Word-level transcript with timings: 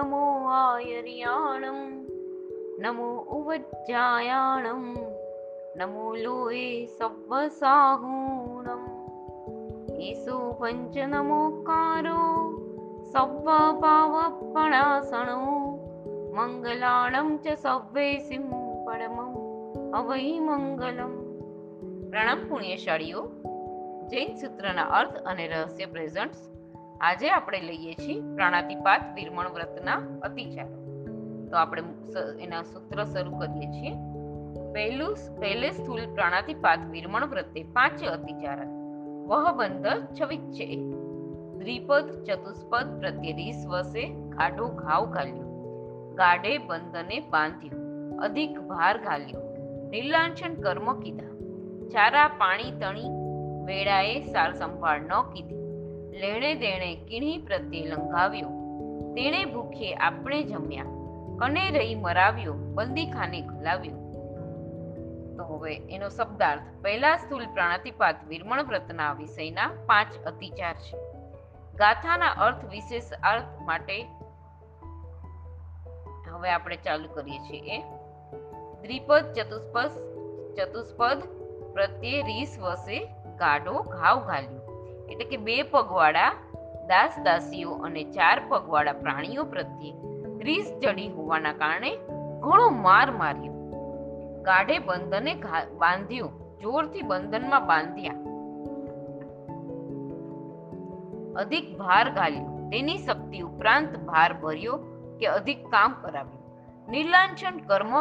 નમો 0.00 0.24
આયર્યાણમ 0.48 1.80
નમો 2.78 3.08
ઉવજ્જાયાણમ 3.32 4.86
નમો 5.76 6.04
લોએ 6.14 6.86
સવ્વસાહૂણમ 6.86 8.84
એસો 10.00 10.36
પંચ 10.52 10.96
નમોકારો 11.08 12.20
સવ્વ 13.12 13.48
પાવપણાસણો 13.80 15.38
મંગલાણમ 16.32 17.36
ચ 17.36 17.56
સવ્વે 17.58 18.06
સિંહ 18.18 18.50
પરમમ 18.84 19.32
અવૈ 19.94 20.40
મંગલમ 20.40 21.14
પ્રણામ 22.10 22.40
પુણ્યશાળીઓ 22.48 23.22
જૈન 24.06 24.34
સૂત્રના 24.34 24.90
અર્થ 24.90 25.16
અને 25.24 25.46
રહસ્ય 25.46 25.86
પ્રેઝન્ટ્સ 25.86 26.49
આજે 27.01 27.29
આપણે 27.29 27.59
લઈએ 27.61 27.93
છીએ 27.93 28.21
પ્રાણાતિપાત 28.35 29.01
વિરમણ 29.15 29.47
વ્રતના 29.49 29.93
અતિચારો. 30.21 30.75
તો 31.51 31.57
આપણે 31.57 31.83
એના 32.39 32.63
સૂત્ર 32.63 33.03
શરૂ 33.03 33.37
કરીએ 33.39 33.67
છીએ. 33.67 33.93
પહેલું 34.73 35.15
પહેલે 35.39 35.71
સ્થૂલ 35.71 36.03
પ્રાણાતિપાત 36.13 36.79
વિરમણ 36.89 37.25
વ્રતે 37.25 37.63
પાંચ 37.63 38.03
અતિચારા. 38.03 38.67
વહ 39.27 39.51
બંધ 39.51 39.87
છવિચ્છે. 40.21 40.67
દ્વિપદ 41.59 42.11
ચતુષ્પદ 42.23 42.99
પ્રત્યે 42.99 43.33
રીસ 43.33 43.65
વસે 43.67 44.03
ગાઢો 44.29 44.67
ઘાવ 44.67 45.05
ઘાલ્યો 45.05 45.47
ગાઢે 46.17 46.57
બંધને 46.57 47.19
બાંધ્યો. 47.29 47.79
અધિક 48.17 48.59
ભાર 48.59 48.97
ઘાલ્યો 48.97 49.41
નિર્લાંછન 49.89 50.53
કર્મ 50.55 50.93
કીધા. 50.99 51.33
ચારા 51.87 52.27
પાણી 52.27 52.71
તણી 52.71 53.09
વેળાએ 53.65 54.21
સાર 54.21 54.51
સંભાળ 54.53 55.01
ન 55.01 55.21
કીધી. 55.33 55.60
લેણે 56.11 56.55
દેણે 56.55 56.95
કીણી 56.95 57.37
પ્રત્યે 57.37 57.85
લંઘાવ્યો. 57.85 58.49
તેણે 59.15 59.45
ભૂખે 59.45 59.93
આપણે 59.93 60.43
જમ્યા. 60.43 60.83
કને 61.39 61.69
રહી 61.69 61.95
મરાવ્યો 61.95 62.53
બંદીખાને 62.53 63.41
ખલાવ્યો. 63.41 63.95
તો 65.37 65.43
હવે 65.43 65.75
એનો 65.75 66.09
શબ્દાર્થ, 66.09 66.61
પહેલા 66.81 67.17
સ્થૂલ 67.17 67.45
પ્રાણાતિપાત 67.53 68.15
વિરમણ 68.27 68.63
વ્રતના 68.63 69.13
વિષયના 69.13 69.67
પાંચ 69.85 70.25
અતિચાર 70.25 70.73
છે. 70.73 70.97
ગાથાના 71.75 72.27
અર્થ 72.27 72.65
વિશેષ 72.65 73.03
અર્થ 73.23 73.61
માટે 73.61 74.01
હવે 76.31 76.49
આપણે 76.49 76.75
ચાલુ 76.75 77.09
કરીએ 77.13 77.39
છીએ. 77.39 77.79
દ્વિપદ, 78.81 79.33
ચતુષ્પદ 79.33 79.89
ચતુષ્પદ 80.53 81.21
પ્રત્યે 81.73 82.21
રીસ 82.21 82.59
વસે 82.59 83.05
ગાઢો 83.39 83.83
ઘાવ 83.83 84.27
ઘાલ્યો 84.27 84.70
એટલે 85.11 85.25
કે 85.25 85.37
બે 85.37 85.61
પગવાળા 85.63 86.31
દાસ 86.87 87.19
દાસીઓ 87.23 87.71
અને 87.71 88.03
ચાર 88.03 88.41
પગવાળા 88.49 88.93
પ્રાણીઓ 88.93 89.43
પ્રત્યે 89.43 89.93
રીસ 90.43 90.73
ચડી 90.83 91.07
હોવાના 91.07 91.53
કારણે 91.53 91.91
ઘણો 92.39 92.69
માર 92.69 93.11
માર્યો. 93.11 93.53
ગાઢે 94.41 94.79
બંધને 94.79 95.33
બાંધ્યો, 95.77 96.29
જોરથી 96.61 97.01
બંધનમાં 97.01 97.67
બાંધ્યા. 97.67 98.13
અધિક 101.35 101.77
ભાર 101.77 102.09
ઘાલ્યો 102.09 102.69
તેની 102.69 102.97
શક્તિ 102.97 103.39
ઉપરાંત 103.39 103.97
ભાર 103.97 104.33
ભર્યો 104.33 104.77
કે 105.19 105.27
અધિક 105.27 105.67
કામ 105.67 105.93
કરાવ્યું. 106.01 106.41
નિર્લાંછન 106.91 107.57
કર્મ 107.57 107.93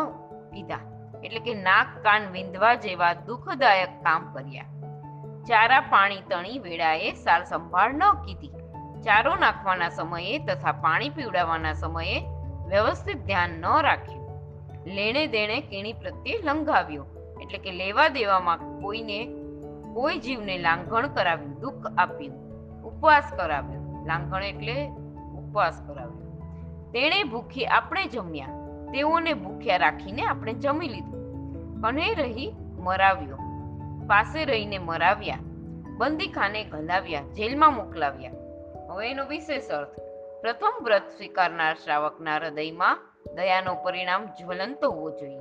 કીધા 0.52 0.82
એટલે 1.24 1.40
કે 1.40 1.54
નાક, 1.54 1.86
કાન, 2.02 2.30
વિંધવા 2.32 2.74
જેવા 2.74 3.12
દુઃખદાયક 3.12 3.88
કામ 4.02 4.32
કર્યા. 4.32 4.64
ચારા 5.46 5.80
પાણી 5.80 6.20
તણી 6.20 6.58
વેળાએ 6.58 7.12
સાર 7.12 7.44
સંભાળ 7.44 7.94
ન 7.94 8.02
કીધી. 8.24 8.48
ચારો 9.02 9.36
નાખવાના 9.36 9.88
સમયે 9.88 10.38
તથા 10.38 10.72
પાણી 10.72 11.08
પીવડાવવાના 11.08 11.72
સમયે 11.72 12.20
વ્યવસ્થિત 12.66 13.24
ધ્યાન 13.26 13.50
ન 13.50 13.82
રાખ્યું. 13.82 14.28
લેણે 14.86 15.26
દેણે 15.26 15.60
કીણી 15.60 15.92
પ્રત્યે 15.92 16.38
લંઘાવ્યો, 16.42 17.06
એટલે 17.42 17.58
કે 17.58 17.72
લેવા 17.72 18.08
દેવામાં 18.08 18.58
કોઈને, 18.58 19.24
કોઈ 19.94 20.18
જીવને 20.18 20.58
લાંઘણ 20.58 21.06
કરાવ્યું, 21.06 21.60
દુઃખ 21.60 21.86
આપ્યું, 21.98 22.34
ઉપવાસ 22.82 23.32
કરાવ્યો. 23.36 24.04
લાંઘણ 24.06 24.42
એટલે 24.42 24.86
ઉપવાસ 25.38 25.82
કરાવ્યો. 25.86 26.30
તેણે 26.92 27.24
ભૂખી 27.24 27.66
આપણે 27.66 28.06
જમ્યા, 28.06 28.46
તેઓને 28.92 29.32
ભૂખ્યા 29.34 29.76
રાખીને 29.76 30.22
આપણે 30.22 30.52
જમી 30.52 30.88
લીધું. 30.88 31.82
અને 31.82 32.14
રહી 32.14 32.52
મરાવ્યો. 32.78 33.49
પાસે 34.10 34.44
રહીને 34.44 34.78
મરાવ્યા. 34.78 35.36
બંદીખાને 35.98 36.64
ઘલાવ્યા 36.64 37.20
જેલમાં 37.20 37.74
મોકલાવ્યા. 37.74 38.30
હવે 38.90 39.10
એનો 39.10 39.26
વિશેષ 39.26 39.70
અર્થ, 39.70 40.00
પ્રથમ 40.40 40.84
વ્રત 40.84 41.02
સ્વીકારનાર 41.16 41.74
શ્રાવકના 41.74 42.36
હૃદયમાં 42.36 42.98
દયાનો 43.34 43.74
પરિણામ 43.74 44.26
જ્વલંત 44.26 44.84
હોવો 44.84 45.10
જોઈએ. 45.10 45.40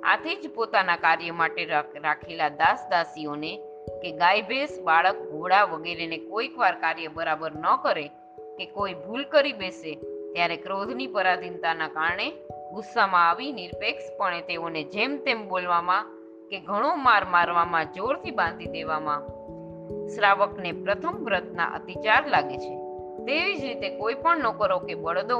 આથી 0.00 0.36
જ 0.36 0.50
પોતાના 0.54 0.96
કાર્ય 0.96 1.30
માટે 1.30 1.64
રાખ- 1.64 1.98
રાખેલા 1.98 2.48
દાસ 2.48 2.88
દાસીઓને 2.90 3.56
કે 4.02 4.12
ગાય 4.12 4.42
ભેંસ, 4.42 4.80
બાળક, 4.84 5.14
ઘોડા 5.14 5.64
વગેરેને 5.64 6.16
કોઈક 6.16 6.58
વાર 6.58 6.74
કાર્ય 6.74 7.08
બરાબર 7.08 7.52
ન 7.52 7.76
કરે 7.82 8.08
કે 8.58 8.66
કોઈ 8.66 8.94
ભૂલ 8.94 9.24
કરી 9.24 9.52
બેસે, 9.52 9.94
ત્યારે 10.32 10.56
ક્રોધની 10.56 11.06
પરાધીનતાના 11.06 11.88
કારણે 11.88 12.30
ગુસ્સામાં 12.72 13.30
આવી 13.30 13.52
નિરપેક્ષપણે 13.52 14.40
તેઓને 14.40 14.84
જેમ 14.84 15.16
તેમ 15.16 15.48
બોલવામાં 15.48 16.13
કે 16.54 16.60
ઘણો 16.60 16.94
માર 16.94 17.24
મારવામાં, 17.24 17.92
જોરથી 17.92 18.30
બાંધી 18.30 18.66
દેવામાં. 18.66 19.22
શ્રાવકને 20.06 20.72
પ્રથમ 20.72 21.16
વ્રતના 21.24 21.64
અતિચાર 21.64 22.28
લાગે 22.28 22.56
છે. 22.56 22.74
તેવી 23.26 23.58
જ 23.58 23.64
રીતે 23.64 23.88
કોઈ 23.98 24.14
પણ 24.14 24.38
નોકરો 24.38 24.78
કે 24.78 24.94
બળદો 24.94 25.38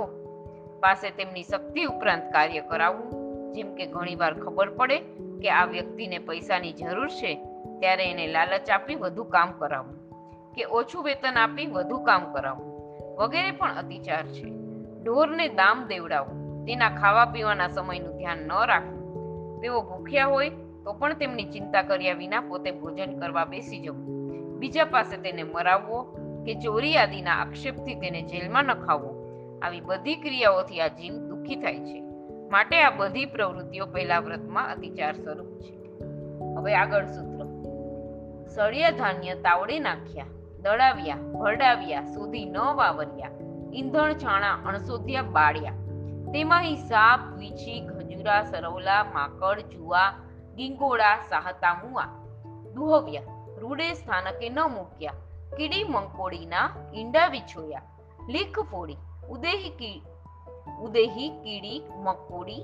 પાસે 0.80 1.10
તેમની 1.10 1.42
શક્તિ 1.42 1.84
ઉપરાંત 1.84 2.32
કાર્ય 2.32 2.60
કરાવવું, 2.60 3.12
જેમ 3.52 3.74
કે 3.74 3.86
ઘણીવાર 3.86 4.34
ખબર 4.34 4.68
પડે 4.68 4.98
કે 5.40 5.50
આ 5.50 5.64
વ્યક્તિને 5.64 6.18
પૈસાની 6.18 6.72
જરૂર 6.72 7.08
છે, 7.08 7.34
ત્યારે 7.80 8.10
એને 8.10 8.26
લાલચ 8.26 8.70
આપી 8.70 8.94
વધુ 8.94 9.24
કામ 9.24 9.52
કરાવવું, 9.52 9.96
કે 10.52 10.64
ઓછું 10.64 11.04
વેતન 11.04 11.38
આપી 11.38 11.66
વધુ 11.66 11.98
કામ 11.98 12.32
કરાવવું, 12.32 12.74
વગેરે 13.16 13.50
પણ 13.50 13.74
અતિચાર 13.74 14.26
છે. 14.26 14.50
ઢોરને 15.04 15.48
દામ 15.48 15.86
દેવડાવવું, 15.86 16.66
તેના 16.66 16.90
ખાવા 16.90 17.24
પીવાના 17.24 17.68
સમયનું 17.68 18.16
ધ્યાન 18.16 18.38
ન 18.38 18.52
રાખવું. 18.66 19.04
તેઓ 19.60 19.82
ભૂખ્યા 19.82 20.26
હોય 20.26 20.50
તો 20.84 20.92
પણ 20.92 21.14
તેમની 21.14 21.44
ચિંતા 21.44 21.82
કર્યા 21.82 22.14
વિના 22.14 22.40
પોતે 22.40 22.70
ભોજન 22.70 23.18
કરવા 23.18 23.44
બેસી 23.44 23.80
જવું. 23.80 24.06
બીજા 24.58 24.84
પાસે 24.84 25.16
તેને 25.16 25.42
મરાવવો 25.42 26.02
કે 26.46 26.54
ચોરી 26.54 26.96
આદિના 26.96 27.32
આક્ષેપથી 27.32 27.94
તેને 27.94 28.22
જેલમાં 28.22 28.64
નખાવવો, 28.64 29.24
આવી 29.62 29.80
બધી 29.80 30.16
ક્રિયાઓથી 30.16 30.80
આ 30.80 30.88
જીવ 30.88 31.14
દુઃખી 31.14 31.56
થાય 31.56 31.78
છે. 31.78 32.02
માટે 32.50 32.82
આ 32.82 32.90
બધી 32.90 33.26
પ્રવૃત્તિઓ 33.26 33.86
પહેલા 33.86 34.18
વ્રતમાં 34.18 34.72
અતિચાર 34.72 35.12
સ્વરૂપ 35.12 35.58
છે. 35.60 35.84
હવે 36.56 36.74
આગળ 36.74 37.04
સૂત્ર. 37.04 37.44
સળિયા 38.48 38.90
ધાન્ય 38.90 39.34
તાવડી 39.34 39.78
નાખ્યા, 39.78 40.24
દળાવ્યા, 40.62 41.16
ભરડાવ્યા, 41.16 42.04
સુધી 42.04 42.44
ન 42.44 42.56
વાવર્યા, 42.56 43.30
ઈંધણ 43.74 44.12
છાણા 44.12 44.54
અણસોધ્યા, 44.54 45.22
બાળ્યા. 45.22 45.72
તેમાં 46.32 46.76
સાપ 46.76 47.20
વીછી, 47.38 47.86
ખજૂરા, 47.86 48.42
સરવલા, 48.42 49.04
માકડ 49.04 49.60
જુવા 49.60 50.12
ગીંગોળા 50.56 51.16
સાહતા 51.28 51.74
મુઆ 51.74 52.06
દુહવ્યા 52.74 53.22
રૂડે 53.58 53.92
સ્થાનકે 53.92 54.48
ન 54.48 54.60
મૂક્યા. 54.60 55.12
કીડી 55.56 55.84
મંકોડીના 55.84 56.70
ઈંડા 56.94 57.26
વિછોયા. 57.26 57.82
લીખ 58.28 58.60
ફોડી. 58.60 58.96
ઉદેહી 59.30 59.70
કી, 59.70 60.02
ઉદેહી 60.82 61.28
કીડી, 61.28 61.82
મકોડી, 61.96 62.62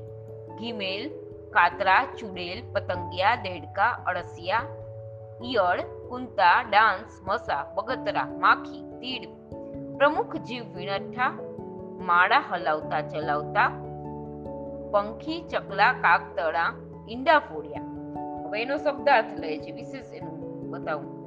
ઘીમેલ, 0.59 1.11
કાતરા, 1.51 2.05
ચુડેલ, 2.05 2.73
પતંગિયા, 2.73 3.37
દેડકા, 3.37 3.91
અળસિયા, 4.07 4.63
ઈયળ, 5.45 5.81
કુંતા 5.81 6.63
ડાંસ 6.63 7.21
મસા, 7.23 7.65
બગતરા, 7.75 8.25
માખી, 8.25 8.83
તીડ. 8.83 9.29
પ્રમુખ 9.99 10.37
જીવ 10.37 10.65
વિણઠા, 10.65 11.31
માળા 12.01 12.45
હલાવતા 12.51 13.01
ચલાવતા, 13.01 13.69
પંખી, 14.93 15.41
ચકલા, 15.43 15.93
કાગતળા 15.93 16.75
ઈંડા 17.11 17.39
ફોડ્યા 17.39 17.83
હવે 18.45 18.63
એનો 18.63 18.77
શબ્દાર્થ 18.77 19.39
લે 19.39 19.59
છે. 19.59 19.71
વિશેષ 19.71 20.13
એનું 20.13 20.71
બતાવું. 20.71 21.21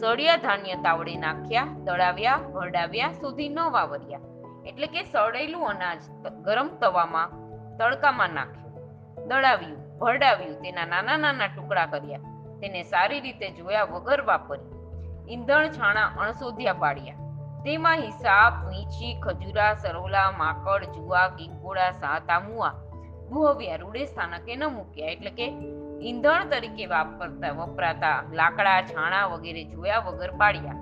સળિયા 0.00 0.36
ધાન્ય 0.36 0.74
તાવડે 0.74 1.16
નાખ્યા, 1.16 1.66
દળાવ્યા 1.84 2.36
ભરડાવ્યા 2.36 3.12
સુધી 3.12 3.48
ન 3.48 3.60
વાવર્યા. 3.60 4.20
એટલે 4.66 4.86
કે 4.86 5.02
સળેલું 5.02 5.68
અનાજ 5.68 6.28
ગરમ 6.42 6.68
તવામાં, 6.68 7.30
તડકામાં 7.76 8.30
નાખ્યું. 8.30 8.88
દળાવ્યું, 9.28 9.98
ભરડાવ્યું, 9.98 10.62
તેના 10.62 10.86
નાના 10.86 11.16
નાના 11.16 11.46
ટુકડા 11.46 11.86
કર્યા. 11.86 12.18
તેને 12.60 12.82
સારી 12.82 13.20
રીતે 13.20 13.50
જોયા 13.50 13.84
વગર 13.84 14.20
વાપર્યું. 14.20 14.76
ઈંધણ 15.30 15.68
છાણા 15.68 16.06
અણસોધ્યા 16.06 16.72
પાડ્યા. 16.72 17.14
તેમાં 17.64 17.96
હિસાબ, 17.96 18.68
વીંછી, 18.68 19.20
ખજૂરા, 19.20 19.74
સરોલા, 19.74 20.30
માકડ 20.30 20.84
જુવા 20.84 21.28
ગીંગોળા, 21.28 21.90
સાતા 21.90 22.40
દુહવ્યા 23.30 23.76
રૂડે 23.76 24.04
સ્થાનકે 24.04 24.56
ન 24.56 24.64
મૂક્યા. 24.64 25.06
એટલે 25.06 25.30
કે 25.30 25.52
ઈંધણ 26.02 26.48
તરીકે 26.48 26.86
વાપરતા, 26.86 27.50
વપરાતા, 27.50 28.22
લાકડા, 28.32 28.82
છાણા 28.82 29.26
વગેરે 29.26 29.64
જોયા 29.64 29.98
વગર 29.98 30.30
પાડ્યા. 30.30 30.72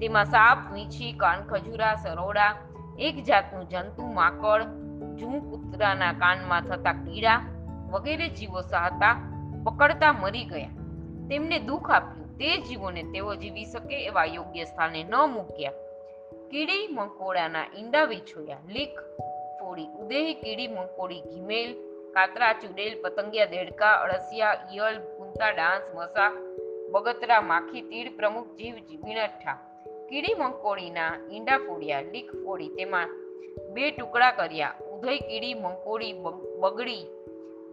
તેમાં 0.00 0.24
સાપ, 0.24 0.58
વીંછી, 0.72 1.12
કાન 1.12 1.42
ખજૂરા, 1.42 1.94
સરોડા, 1.94 2.56
એક 2.98 3.24
જાતનું 3.24 3.68
જંતુ, 3.68 4.06
માકડ, 4.06 4.62
જૂ 5.16 5.30
કૂતરાના 5.30 6.12
કાનમાં 6.12 6.60
થતા 6.60 6.92
કીડા 6.92 7.40
વગેરે 7.90 8.28
જીવો 8.28 8.60
સહતા 8.60 9.32
પકડતા 9.64 10.12
મરી 10.12 10.44
ગયા. 10.44 10.68
તેમને 11.28 11.58
દુઃખ 11.58 11.90
આપ્યું. 11.90 12.38
તે 12.38 12.56
જીવોને 12.56 13.02
તેઓ 13.02 13.34
જીવી 13.34 13.64
શકે 13.64 14.06
એવા 14.06 14.24
યોગ્ય 14.24 14.64
સ્થાને 14.64 15.04
ન 15.04 15.14
મૂક્યા. 15.14 15.72
કીડી 16.50 16.88
મકોડાના 16.90 17.64
ઈંડા 17.78 18.04
વિછોયા 18.04 18.56
લીક 18.68 19.00
ફોડી 19.60 19.86
ઉદેહી 19.86 20.34
કીડી, 20.34 20.68
મકોડી, 20.68 21.20
ઘીમેલ 21.20 21.87
કાતરા, 22.18 22.52
ચુડેલ, 22.52 23.02
પતંગિયા, 23.02 23.44
દેડકા, 23.44 23.92
અળસિયા, 23.92 24.56
ઈયળ 24.74 24.98
કુંતા 24.98 25.50
ડાંસ, 25.50 25.82
મસા, 25.94 26.30
બગતરા, 26.90 27.40
માખી, 27.40 27.82
તીડ, 27.82 28.16
પ્રમુખ, 28.16 28.46
જીવ 28.46 28.74
વીણઠા 28.74 29.52
કીડી, 30.08 30.34
મંકોડીના, 30.34 31.12
ઈંડા 31.32 31.58
ફોડ્યા, 31.58 32.00
લીક 32.00 32.32
ફોડી, 32.32 32.68
તેમાં 32.68 33.08
બે 33.74 33.90
ટુકડા 33.90 34.30
કર્યા, 34.30 34.72
ઉધઈ 34.92 35.18
કીડી, 35.18 35.54
મંકોડી 35.54 36.12
બગ- 36.12 36.58
બગડી 36.60 37.06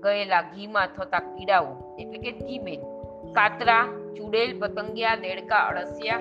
ગયેલા 0.03 0.41
ઘીમાં 0.41 0.87
થતા 0.87 1.19
કીડાઓ, 1.19 1.97
એટલે 1.99 2.17
કે 2.17 2.31
ઘીમેલ 2.31 2.79
કાતરા, 3.33 3.83
ચુડેલ, 4.17 4.59
પતંગિયા, 4.59 5.15
દેડકા, 5.15 5.55
અળસિયા, 5.55 6.19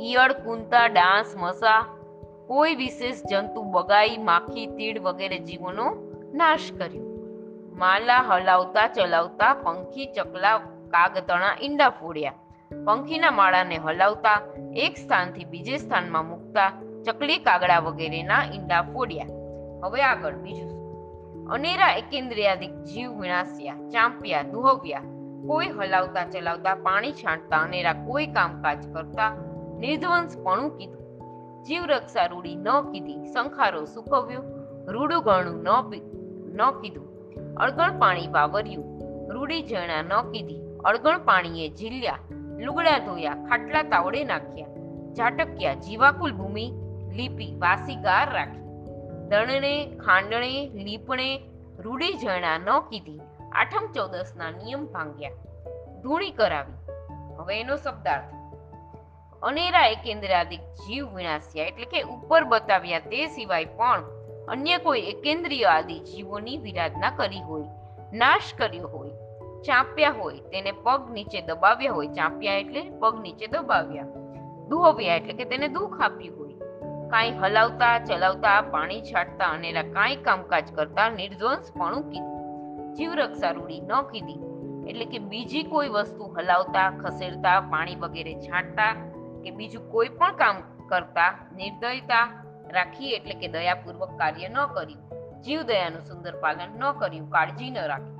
ઈયળ, 0.00 0.32
કુંતા, 0.32 0.86
ડાંસ, 0.86 1.34
મસા, 1.36 1.84
કોઈ 2.46 2.74
વિશેષ 2.74 3.22
જંતુ, 3.30 3.62
બગાઈ, 3.62 4.16
માખી, 4.16 4.66
તીડ 4.66 5.02
વગેરે 5.02 5.38
જીવોનો 5.38 6.05
નાશ 6.36 6.72
કર્યો. 6.78 7.02
માલા 7.78 8.20
હલાવતા 8.20 8.88
ચલાવતા 8.88 9.54
પંખી 9.54 10.06
ચકલા 10.06 10.58
કાગતણા 10.88 11.56
ઈંડા 11.62 11.88
ફોડ્યા. 11.88 12.32
પંખીના 12.84 13.30
માળાને 13.30 13.76
હલાવતા 13.76 14.40
એક 14.76 14.96
સ્થાનથી 14.96 15.44
બીજે 15.44 15.76
સ્થાનમાં 15.76 16.26
મૂકતા 16.26 16.72
ચકલી 17.06 17.38
કાગડા 17.38 17.78
વગેરેના 17.78 18.44
ઈંડા 18.54 18.82
ફોડ્યા. 18.82 19.26
હવે 19.84 20.02
આગળ 20.02 20.32
બીજું 20.32 20.76
અનેરા 21.50 21.92
એકેન્દ્રિયાદિક 21.92 22.74
જીવ 22.82 23.20
વિનાશ્યા, 23.20 23.74
ચાંપ્યા, 23.74 24.42
દુહવ્યા. 24.42 25.02
કોઈ 25.46 25.66
હલાવતા 25.66 26.24
ચલાવતા 26.24 26.74
પાણી 26.74 27.12
છાંટતા 27.12 27.58
અનેરા 27.58 27.92
કોઈ 27.92 28.26
કામકાજ 28.26 28.92
કરતા 28.92 29.30
નિર્ધ્વંસપણું 29.78 30.76
કીધું. 30.78 31.62
જીવ 31.62 31.84
રક્ષા 31.84 32.26
રૂડી 32.26 32.56
ન 32.56 32.68
કીધી, 32.92 33.26
સંખારો 33.26 33.84
સુકવ્યો, 33.84 34.42
રૂડું 34.86 35.22
ગણું 35.22 35.62
ન 35.62 35.90
ન 36.56 36.70
કીધું. 36.70 37.34
અળગણ 37.54 37.98
પાણી 37.98 38.28
વાવર્યું. 38.28 38.96
રૂડી 39.32 39.62
જણા 39.62 40.02
ન 40.02 40.30
કીધી. 40.30 40.60
અળગણ 40.84 41.18
પાણીએ 41.18 41.68
ઝીલ્યા, 41.68 42.18
લુગડા 42.58 42.98
ધોયા, 42.98 43.34
ખાટલા 43.34 43.82
તાવડે 43.82 44.24
નાખ્યા. 44.24 44.66
ઝાટક્યા, 45.14 45.74
જીવાકુલ 45.74 46.32
ભૂમિ, 46.32 46.72
લીપી, 47.16 47.56
વાસી 47.58 47.96
ગાર 47.96 48.32
રાખી. 48.32 48.66
દણણે, 49.28 49.86
ખાંડણે, 49.86 50.68
લીપણે 50.68 51.40
રૂડી 51.78 52.12
જણા 52.12 52.58
ન 52.58 52.80
કીધી. 52.80 53.20
આઠમ 53.52 53.92
ચૌદસના 53.92 54.50
નિયમ 54.50 54.86
ભાંગ્યા. 54.86 55.30
ધૂણી 56.02 56.30
કરાવી. 56.30 56.92
હવે 57.36 57.60
એનો 57.60 57.76
શબ્દાર્થ. 57.76 58.36
અનેરા 59.42 59.86
એકેન્દ્રાદિક 59.86 60.60
જીવ 60.60 61.14
વિનાશ્યા 61.14 61.64
એટલે 61.64 61.84
કે 61.84 62.02
ઉપર 62.02 62.44
બતાવ્યા 62.44 62.98
તે 62.98 63.26
સિવાય 63.26 63.64
પણ 63.64 64.02
અન્ય 64.48 64.78
કોઈ 64.78 65.00
એકેન્દ્રિય 65.00 65.64
આદિ 65.64 65.98
જીવોની 65.98 66.58
વિરાધના 66.58 67.10
કરી 67.10 67.40
હોય, 67.40 67.64
નાશ 68.12 68.54
કર્યો 68.58 68.88
હોય, 68.88 69.10
ચાંપ્યા 69.62 70.10
હોય, 70.10 70.38
તેને 70.38 70.72
પગ 70.72 71.10
નીચે 71.10 71.40
દબાવ્યા 71.40 71.92
હોય, 71.92 72.06
ચાંપ્યા 72.06 72.52
એટલે 72.52 72.90
પગ 72.90 73.20
નીચે 73.20 73.46
દબાવ્યા. 73.46 74.06
દુહવ્યા 74.68 75.14
એટલે 75.14 75.32
કે 75.32 75.44
તેને 75.44 75.68
દુઃખ 75.68 76.00
આપ્યું 76.00 76.38
હોય. 76.38 76.54
કાંઈ 77.08 77.30
હલાવતા, 77.30 77.98
ચલાવતા, 77.98 78.60
પાણી 78.60 79.00
છાંટતા 79.00 79.44
અને 79.44 79.72
કાંઈ 79.72 80.16
કામકાજ 80.16 80.72
કરતા 80.74 81.08
નિર્ધ્વંસપણું 81.08 82.10
કીધું 82.10 82.94
જીવ 82.94 83.12
રક્ષા 83.12 83.50
રૂડી 83.50 83.80
ન 83.80 84.02
કીધી. 84.12 84.40
એટલે 84.90 85.04
કે 85.04 85.18
બીજી 85.18 85.62
કોઈ 85.62 85.88
વસ્તુ 85.88 86.24
હલાવતા, 86.24 86.90
ખસેડતા, 86.90 87.60
પાણી 87.60 87.96
વગેરે 87.96 88.34
છાંટતા 88.34 88.92
કે 89.44 89.50
બીજું 89.50 89.90
કોઈ 89.90 90.08
પણ 90.08 90.32
કામ 90.32 90.56
કરતા, 90.88 91.38
નિર્દયતા 91.56 92.42
રાખી 92.70 93.12
એટલે 93.12 93.34
કે 93.34 93.48
દયાપૂર્વક 93.48 94.18
કાર્ય 94.18 94.48
ન 94.48 94.58
કર્યું 94.66 95.02
જીવ 95.42 95.62
દયાનું 95.62 96.00
સુંદર 96.00 96.34
પાલન 96.40 96.70
ન 96.78 96.92
કર્યું, 96.92 97.30
કાળજી 97.30 97.70
ન 97.70 97.78
રાખી. 97.78 98.16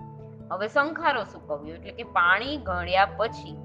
હવે 0.52 0.68
સંખારો 0.68 1.24
સુકવ્યો 1.24 1.74
એટલે 1.74 1.92
કે 1.92 2.02
પાણી 2.02 2.56
ગળ્યા 2.56 3.04
પછી 3.04 3.56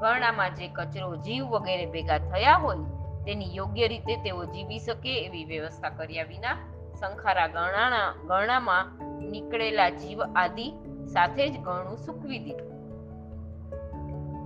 ગરણામાં 0.00 0.54
જે 0.54 0.68
કચરો 0.68 1.16
જીવ 1.16 1.44
વગેરે 1.44 1.86
ભેગા 1.86 2.18
થયા 2.18 2.54
હોય, 2.54 2.76
તેની 3.24 3.56
યોગ્ય 3.56 3.88
રીતે 3.88 4.16
તેઓ 4.16 4.44
જીવી 4.44 4.78
શકે 4.78 5.24
એવી 5.24 5.44
વ્યવસ્થા 5.44 5.88
કર્યા 5.88 6.22
વિના 6.22 6.56
સંખારા 7.00 7.46
ગણાણા 7.46 8.12
ગણામાં 8.26 8.86
નીકળેલા 9.30 9.90
જીવ 9.90 10.22
આદિ 10.22 10.72
સાથે 11.12 11.48
જ 11.48 11.58
ગણું 11.58 11.96
સૂકવી 11.96 12.38
દીધું. 12.38 12.70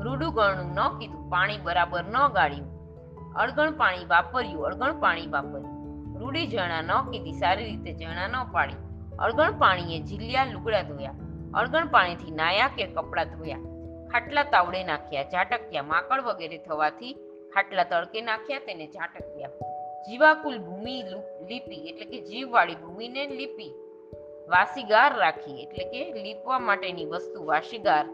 રૂડું 0.04 0.34
ગણું 0.34 0.74
ન 0.74 0.98
કીધું, 0.98 1.30
પાણી 1.30 1.58
બરાબર 1.58 2.04
ન 2.04 2.28
ગાળ્યું. 2.28 2.68
અળગણ 3.34 3.72
પાણી 3.72 4.04
વાપર્યું, 4.04 4.66
અળગણ 4.66 5.00
પાણી 5.00 5.26
વાપર્યું. 5.26 5.75
રૂડી 6.26 6.46
જણા 6.46 6.82
ન 6.82 7.10
કીધી, 7.10 7.32
સારી 7.32 7.64
રીતે 7.64 7.92
જણા 7.92 8.26
ન 8.26 8.52
પાડી. 8.52 8.74
અળગણ 9.18 9.52
પાણીએ 9.52 10.00
જીલ્યા 10.00 10.44
લુગડા 10.44 10.82
ધોયા. 10.82 11.14
અળગણ 11.54 11.86
પાણીથી 11.86 12.30
નાયા 12.30 12.68
કે 12.68 12.86
કપડાં 12.86 13.24
ધોયા? 13.24 13.58
ખાટલા 14.10 14.42
તાવડે 14.42 14.84
નાખ્યા, 14.84 15.22
ઝાટક્યા. 15.22 15.82
માકડ 15.82 16.20
વગેરે 16.20 16.58
થવાથી 16.58 17.12
ખાટલા 17.54 17.84
તડકે 17.84 18.20
નાખ્યા, 18.20 18.58
તેને 18.58 18.86
ઝાટક્યા. 18.86 19.48
જીવાકુલ 20.08 20.58
ભૂમિ 20.58 21.02
લીપી, 21.48 21.74
એટલે 21.74 22.04
કે 22.04 22.20
જીવવાળી 22.20 22.74
ભૂમિને 22.74 23.26
લીપી. 23.26 23.74
વાસીગાર 24.48 25.16
રાખી, 25.16 25.62
એટલે 25.62 25.84
કે 25.84 26.22
લીપવા 26.22 26.58
માટેની 26.58 27.04
વસ્તુ 27.04 27.44
વાસીગાર. 27.44 28.04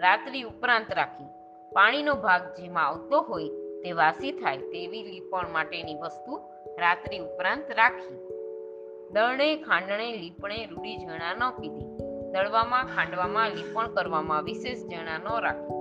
રાત્રિ 0.00 0.42
ઉપરાંત 0.42 0.92
રાખી. 0.92 1.24
પાણીનો 1.72 2.14
ભાગ 2.14 2.54
જેમાં 2.54 2.86
આવતો 2.86 3.20
હોય 3.20 3.48
તે 3.82 3.92
વાસી 3.92 4.32
થાય 4.32 4.58
તેવી 4.58 5.02
લીપણ 5.02 5.48
માટેની 5.52 5.94
વસ્તુ 5.94 6.40
રાત્રિ 6.80 7.18
ઉપરાંત 7.18 7.70
રાખી. 7.70 8.16
દળણે 9.10 9.56
ખાંડણે 9.56 10.12
લીપણે, 10.12 10.66
રૂડી 10.66 10.96
જણા 10.96 11.34
ન 11.34 11.50
પીધી. 11.50 11.86
દળવામાં, 12.32 12.84
ખાંડવામાં 12.84 13.50
લીપણ 13.50 13.88
કરવામાં 13.88 14.42
વિશેષ 14.42 14.86
જણા 14.86 15.18
ન 15.18 15.40
રાખી. 15.40 15.76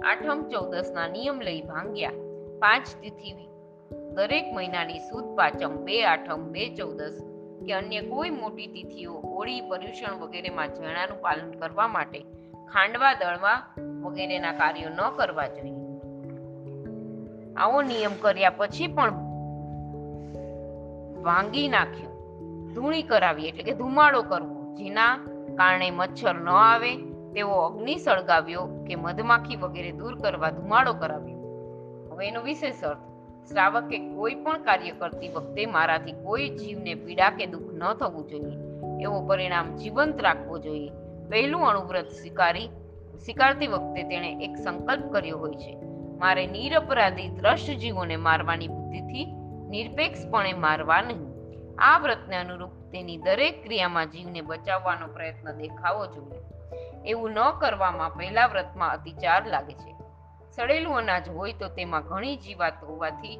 આઠમ 0.00 0.48
ચૌદસના 0.48 1.08
નિયમ 1.08 1.40
લઈ 1.40 1.60
ભાંગ્યા. 1.60 2.10
પાંચ 2.58 2.86
તિથિ 3.02 3.32
દરેક 4.14 4.44
મહિનાની 4.54 4.98
સુદ 4.98 5.36
પાંચમ, 5.36 5.76
બે 5.84 6.04
આઠમ, 6.04 6.42
બે 6.42 6.74
ચૌદસ 6.74 7.20
કે 7.66 7.72
અન્ય 7.72 8.00
કોઈ 8.00 8.30
મોટી 8.30 8.66
તિથિઓ, 8.66 9.12
હોળી, 9.12 9.60
પર્યુષણ 9.60 10.18
વગેરેમાં 10.18 10.74
જણાનું 10.74 11.20
પાલન 11.20 11.50
કરવા 11.50 11.86
માટે 11.86 12.20
ખાંડવા, 12.72 13.14
દળવા 13.14 13.62
વગેરેના 14.02 14.52
કાર્યો 14.52 14.88
ન 14.88 15.16
કરવા 15.16 15.46
જોઈએ. 15.46 15.88
આવો 17.56 17.82
નિયમ 17.82 18.10
કર્યા 18.20 18.50
પછી 18.50 18.86
પણ 18.86 19.27
ભાંગી 21.22 21.68
નાખ્યો. 21.68 22.08
ધૂણી 22.74 23.02
કરાવી 23.02 23.44
એટલે 23.44 23.62
કે 23.62 23.72
ધુમાડો 23.72 24.22
કરવો. 24.22 24.74
જેના 24.74 25.16
કારણે 25.56 25.90
મચ્છર 25.90 26.34
ન 26.34 26.48
આવે, 26.48 26.96
તેવો 27.34 27.52
અગ્નિ 27.52 27.96
સળગાવ્યો 27.96 28.84
કે 28.86 28.96
મધમાખી 28.96 29.56
વગેરે 29.56 29.92
દૂર 29.92 30.18
કરવા 30.18 30.50
ધુમાડો 30.50 30.92
કરાવ્યો. 30.92 31.38
હવે 32.12 32.28
એનો 32.28 32.42
વિશેષ 32.42 32.84
અર્થ, 32.84 32.98
શ્રાવકે 33.48 33.98
કોઈ 33.98 34.34
પણ 34.34 34.62
કાર્ય 34.62 34.90
કરતી 34.90 35.28
વખતે 35.28 35.66
મારાથી 35.66 36.12
કોઈ 36.12 36.48
જીવને 36.48 36.94
પીડા 36.94 37.30
કે 37.30 37.46
દુઃખ 37.46 37.72
ન 37.72 37.94
થવું 37.94 38.28
જોઈએ. 38.28 38.56
એવો 39.02 39.26
પરિણામ 39.26 39.76
જીવંત 39.76 40.20
રાખવો 40.20 40.58
જોઈએ. 40.58 40.90
પહેલું 41.28 41.68
અણુવ્રત 41.68 42.08
સ્વીકારી, 42.08 42.68
સ્વીકારતી 43.24 43.66
વખતે 43.66 44.02
તેણે 44.02 44.44
એક 44.44 44.56
સંકલ્પ 44.56 45.12
કર્યો 45.12 45.38
હોય 45.38 45.54
છે. 45.54 45.78
મારે 46.18 46.46
નિરપરાધી 46.46 47.28
દ્રષ્ટ 47.28 47.70
જીવોને 47.70 48.16
મારવાની 48.16 48.68
બુદ્ધિથી 48.68 49.32
નિરપેક્ષપણે 49.68 50.52
મારવા 50.52 51.02
નહીં. 51.02 51.38
આ 51.78 51.98
વ્રતને 51.98 52.36
અનુરૂપ 52.36 52.70
તેની 52.70 53.16
દરેક 53.16 53.64
ક્રિયામાં 53.64 54.10
જીવને 54.10 54.40
બચાવવાનો 54.40 55.06
પ્રયત્ન 55.06 55.52
દેખાવો 55.52 56.06
જોઈએ. 56.06 56.40
એવું 57.10 57.30
ન 57.30 57.50
કરવામાં 57.60 58.10
પહેલા 58.10 58.46
વ્રતમાં 58.46 58.92
અતિચાર 58.92 59.46
લાગે 59.46 59.74
છે. 59.74 59.94
સડેલું 60.50 60.96
અનાજ 60.96 61.28
હોય 61.28 61.52
તો 61.52 61.68
તેમાં 61.68 62.02
ઘણી 62.02 62.36
જીવાત 62.36 62.84
હોવાથી 62.84 63.38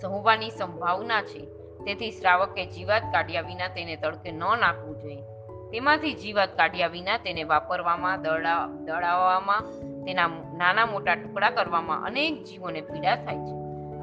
સહવાની 0.00 0.50
સંભાવના 0.50 1.22
છે. 1.22 1.40
તેથી 1.84 2.10
શ્રાવકે 2.10 2.66
જીવાત 2.66 3.02
કાઢ્યા 3.02 3.40
વિના 3.40 3.68
તેને 3.68 3.96
તડકે 3.96 4.32
ન 4.32 4.38
નાખવું 4.38 5.00
જોઈએ. 5.00 5.22
તેમાંથી 5.70 6.14
જીવાત 6.14 6.56
કાઢ્યા 6.56 6.88
વિના 6.88 7.18
તેને 7.18 7.44
વાપરવામાં, 7.44 8.22
દળા, 8.22 8.66
દળાવવામાં, 8.66 9.60
તેના 10.04 10.26
નાના 10.56 10.86
મોટા 10.86 11.14
ટુકડા 11.14 11.50
કરવામાં 11.50 12.04
અનેક 12.04 12.44
જીવોને 12.44 12.80
પીડા 12.80 13.16
થાય 13.16 13.36
છે. 13.36 13.59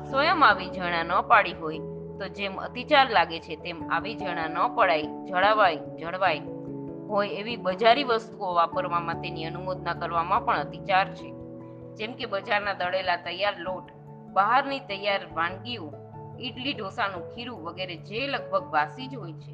સ્વયં 0.09 0.49
આવી 0.49 0.69
જણા 0.69 1.03
ન 1.03 1.21
પાડી 1.21 1.53
હોય 1.53 1.77
તો 2.19 2.27
જેમ 2.27 2.57
અતિચાર 2.57 3.09
લાગે 3.09 3.39
છે 3.39 3.55
તેમ 3.55 3.91
આવી 3.91 4.15
જણા 4.15 4.47
ન 4.47 4.75
પડાય, 4.75 5.03
જળવાય 5.03 5.75
જળવાય. 5.75 6.39
હોય 7.07 7.29
એવી 7.29 7.57
બજારી 7.57 8.03
વસ્તુઓ 8.03 8.53
વાપરવામાં 8.53 9.15
તેની 9.15 9.45
અનુમોદના 9.45 9.93
કરવામાં 9.93 10.45
પણ 10.45 10.59
અતિચાર 10.59 11.15
છે. 11.15 11.31
જેમ 11.95 12.13
કે 12.13 12.25
બજારના 12.25 12.73
દળેલા 12.73 13.15
તૈયાર 13.15 13.57
લોટ, 13.57 13.91
બહારની 14.33 14.79
તૈયાર 14.79 15.19
વાનગીઓ, 15.33 15.93
ઈડલી 16.39 16.73
ઢોસાનું 16.73 17.35
ખીરું 17.35 17.63
વગેરે 17.63 17.95
જે 17.95 18.27
લગભગ 18.27 18.73
વાસી 18.73 19.07
જ 19.07 19.15
હોય 19.15 19.33
છે. 19.33 19.51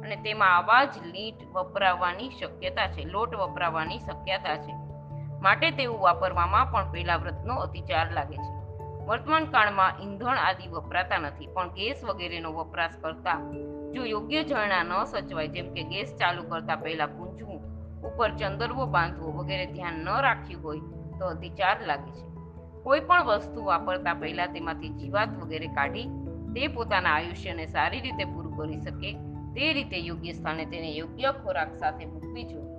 અને 0.00 0.16
તેમાં 0.16 0.56
આવા 0.56 0.84
જ 0.84 0.98
લીટ 1.04 1.34
વપરાવવાની 1.52 2.30
શક્યતા 2.30 2.86
છે, 2.86 3.04
લોટ 3.04 3.34
વપરાવવાની 3.34 3.98
શક્યતા 3.98 4.56
છે. 4.56 4.72
માટે 5.42 5.70
તેવું 5.70 6.00
વાપરવામાં 6.00 6.66
પણ 6.66 6.92
પહેલા 6.92 7.16
વ્રતનો 7.16 7.54
અતિચાર 7.54 8.12
લાગે 8.12 8.36
છે. 8.36 8.59
વર્તમાન 9.06 9.44
કાળમાં 9.44 9.92
ઈંધણ 10.02 10.38
આદિ 10.38 10.68
વપરાતા 10.68 11.18
નથી, 11.18 11.46
પણ 11.46 11.68
ગેસ 11.68 12.04
વગેરેનો 12.04 12.50
વપરાશ 12.52 12.96
કરતા 13.02 13.38
જો 13.94 14.02
યોગ્ય 14.04 14.42
ઝરણા 14.44 14.82
ન 14.82 14.92
સચવાય, 15.04 15.48
જેમ 15.48 15.74
કે 15.74 15.82
ગેસ 15.82 16.14
ચાલુ 16.16 16.42
કરતા 16.42 16.76
પહેલા 16.76 17.06
પૂંજવું, 17.06 17.60
ઉપર 18.04 18.30
ચંદરવો 18.30 18.86
બાંધવો 18.86 19.32
વગેરે 19.32 19.66
ધ્યાન 19.66 19.92
ન 19.92 20.08
રાખ્યું 20.20 20.62
હોય, 20.62 20.80
તો 21.18 21.24
અતિચાર 21.26 21.76
લાગે 21.86 22.10
છે. 22.10 22.24
કોઈ 22.82 23.00
પણ 23.00 23.26
વસ્તુ 23.26 23.64
વાપરતા 23.64 24.14
પહેલા 24.14 24.46
તેમાંથી 24.46 24.88
જીવાત 24.88 25.28
વગેરે 25.28 25.66
કાઢી 25.66 26.08
તે 26.54 26.68
પોતાના 26.68 27.14
આયુષ્યને 27.14 27.66
સારી 27.66 28.00
રીતે 28.00 28.24
પૂરું 28.24 28.56
કરી 28.56 28.80
શકે, 28.80 29.10
તે 29.54 29.72
રીતે 29.72 29.98
યોગ્ય 29.98 30.32
સ્થાને 30.32 30.64
તેને 30.64 30.90
યોગ્ય 30.96 31.32
ખોરાક 31.32 31.74
સાથે 31.74 32.04
મૂકવી 32.06 32.44
જોઈએ. 32.44 32.76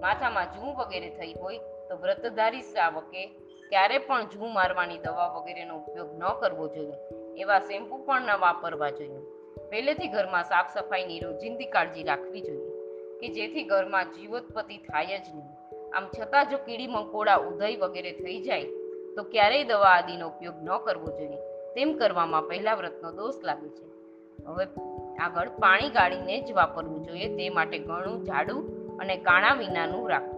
માથામાં 0.00 0.46
જૂ 0.46 0.72
વગેરે 0.72 1.10
થઈ 1.10 1.34
હોય 1.42 1.58
તો 1.58 1.96
વ્રતધારી 1.96 2.62
શ્રાવકે 2.62 3.22
ક્યારે 3.68 3.98
પણ 3.98 4.24
જૂ 4.24 4.46
મારવાની 4.46 4.98
દવા 4.98 5.26
વગેરેનો 5.28 5.76
ઉપયોગ 5.76 6.14
ન 6.14 6.22
કરવો 6.40 6.68
જોઈએ. 6.68 6.94
એવા 7.40 7.58
શેમ્પૂ 7.58 7.96
પણ 7.96 8.22
ન 8.22 8.30
વાપરવા 8.40 8.90
જોઈએ. 8.90 9.20
પહેલેથી 9.68 10.08
ઘરમાં 10.08 10.44
સાફ 10.44 10.78
સફાઈની 10.78 11.20
રોજિંદી 11.20 11.66
કાળજી 11.66 12.02
રાખવી 12.02 12.40
જોઈએ. 12.40 12.70
કે 13.20 13.28
જેથી 13.28 13.64
ઘરમાં 13.64 14.04
જીવોત્પત્તિ 14.04 14.76
થાય 14.76 15.06
જ 15.06 15.24
નહીં. 15.34 15.76
આમ 15.96 16.06
છતાં 16.06 16.48
જો 16.48 16.56
કીડી 16.56 16.86
મકોડા 16.86 17.36
ઉદય 17.36 17.76
વગેરે 17.76 18.12
થઈ 18.12 18.42
જાય, 18.42 18.64
તો 19.16 19.22
ક્યારેય 19.22 19.64
દવા 19.64 19.88
આદિનો 19.88 20.28
ઉપયોગ 20.28 20.54
ન 20.62 20.78
કરવો 20.78 21.18
જોઈએ. 21.18 21.36
તેમ 21.74 21.98
કરવામાં 21.98 22.42
પહેલા 22.42 22.74
વ્રતનો 22.74 23.12
દોષ 23.12 23.34
લાગે 23.44 23.68
છે. 23.68 23.86
હવે 24.44 24.66
આગળ 25.16 25.48
પાણી 25.48 25.90
ગાળીને 25.90 26.40
જ 26.40 26.52
વાપરવું 26.52 27.02
જોઈએ. 27.02 27.36
તે 27.36 27.48
માટે 27.48 27.78
ઘણું 27.78 28.24
જાડું 28.24 28.76
અને 28.98 29.16
કાણા 29.16 29.54
વિનાનું 29.54 30.10
રાખવું. 30.10 30.36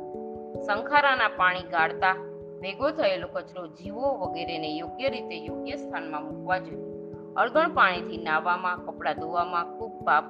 સંખારાના 0.67 1.29
પાણી 1.29 1.63
ગાળતા 1.63 2.28
ભેગો 2.61 2.91
થયેલો 2.91 3.29
કચરો 3.29 3.67
જીવો 3.67 4.15
વગેરેને 4.15 4.77
યોગ્ય 4.77 5.09
રીતે 5.09 5.45
યોગ્ય 5.45 5.77
સ્થાનમાં 5.77 6.25
મૂકવા 6.25 6.59
જોઈએ. 6.59 7.13
અળગણ 7.37 7.75
પાણીથી 7.75 8.17
નાહવામાં 8.17 8.87
કપડાં 8.87 9.15
ધોવામાં 9.15 9.79
ખૂબ 9.79 10.05
પાપ 10.05 10.25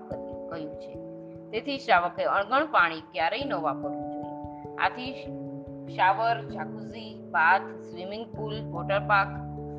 કહ્યું 0.50 0.74
છે. 0.74 0.94
તેથી 1.50 1.78
શ્રાવકે 1.78 2.24
અળગણ 2.24 2.66
પાણી 2.66 3.00
ક્યારેય 3.00 3.44
ન 3.44 3.52
વાપરવું 3.52 4.12
જોઈએ. 4.12 4.76
આથી 4.76 5.12
shower, 5.96 6.42
jacuzzi, 6.42 7.28
bath, 7.30 7.62
swimming 7.62 8.36
pool, 8.36 8.64
water 8.70 9.00
park 9.00 9.28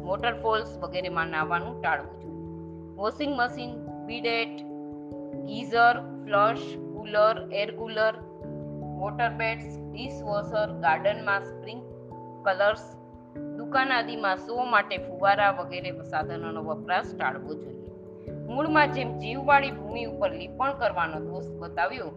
waterfalls 0.04 0.78
વગેરેમાં 0.78 1.28
નાહવાનું 1.28 1.82
ટાળવું 1.82 2.20
જોઈએ. 2.20 2.40
Washing 2.96 3.36
machine, 3.38 4.06
bidet, 4.06 4.50
geyser, 5.46 6.00
flush, 6.26 6.78
cooler, 6.78 7.50
air 7.54 7.76
cooler, 7.76 8.14
water 9.00 9.30
beds, 9.30 9.80
dishwasher, 9.92 10.72
ગાર્ડનમાં 10.72 11.42
સ્પ્રિંગ 11.42 11.89
કલર્સ 12.44 12.86
દુકાન 13.58 13.92
આદિમાં 13.92 14.38
શો 14.38 14.66
માટે 14.66 14.98
ફુવારા 14.98 15.52
વગેરે 15.52 15.92
સાધનોનો 16.04 16.62
વપરાશ 16.62 17.12
ટાળવો 17.16 17.54
જોઈએ. 17.54 17.92
મૂળમાં 18.46 18.92
જેમ 18.92 19.18
જીવવાળી 19.18 19.72
ભૂમિ 19.72 20.06
ઉપર 20.06 20.32
લીપણ 20.32 20.74
કરવાનો 20.74 21.20
દોષ 21.20 21.52
બતાવ્યો, 21.52 22.10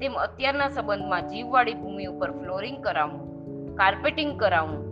તેમ 0.00 0.14
અત્યારના 0.14 0.68
સંબંધમાં 0.68 1.28
જીવવાળી 1.28 1.74
ભૂમિ 1.74 2.04
ઉપર 2.04 2.30
ફ્લોરિંગ 2.30 2.84
કરાવવું, 2.84 3.24
કાર્પેટિંગ 3.76 4.40
કરાવવું, 4.40 4.84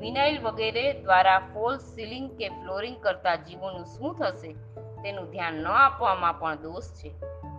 વિનાઇલ 0.00 0.40
વગેરે 0.42 0.92
દ્વારા 0.92 1.38
ફોલ્સ 1.38 1.80
સીલિંગ 1.80 2.30
કે 2.38 2.48
ફ્લોરિંગ 2.48 2.96
કરતા 3.00 3.34
જીવોનું 3.34 3.84
શું 3.84 4.14
થશે 4.14 4.52
તેનું 5.02 5.30
ધ્યાન 5.30 5.54
ન 5.54 5.66
આપવામાં 5.66 6.38
પણ 6.38 6.54
દોષ 6.54 6.88
છે. 6.92 7.10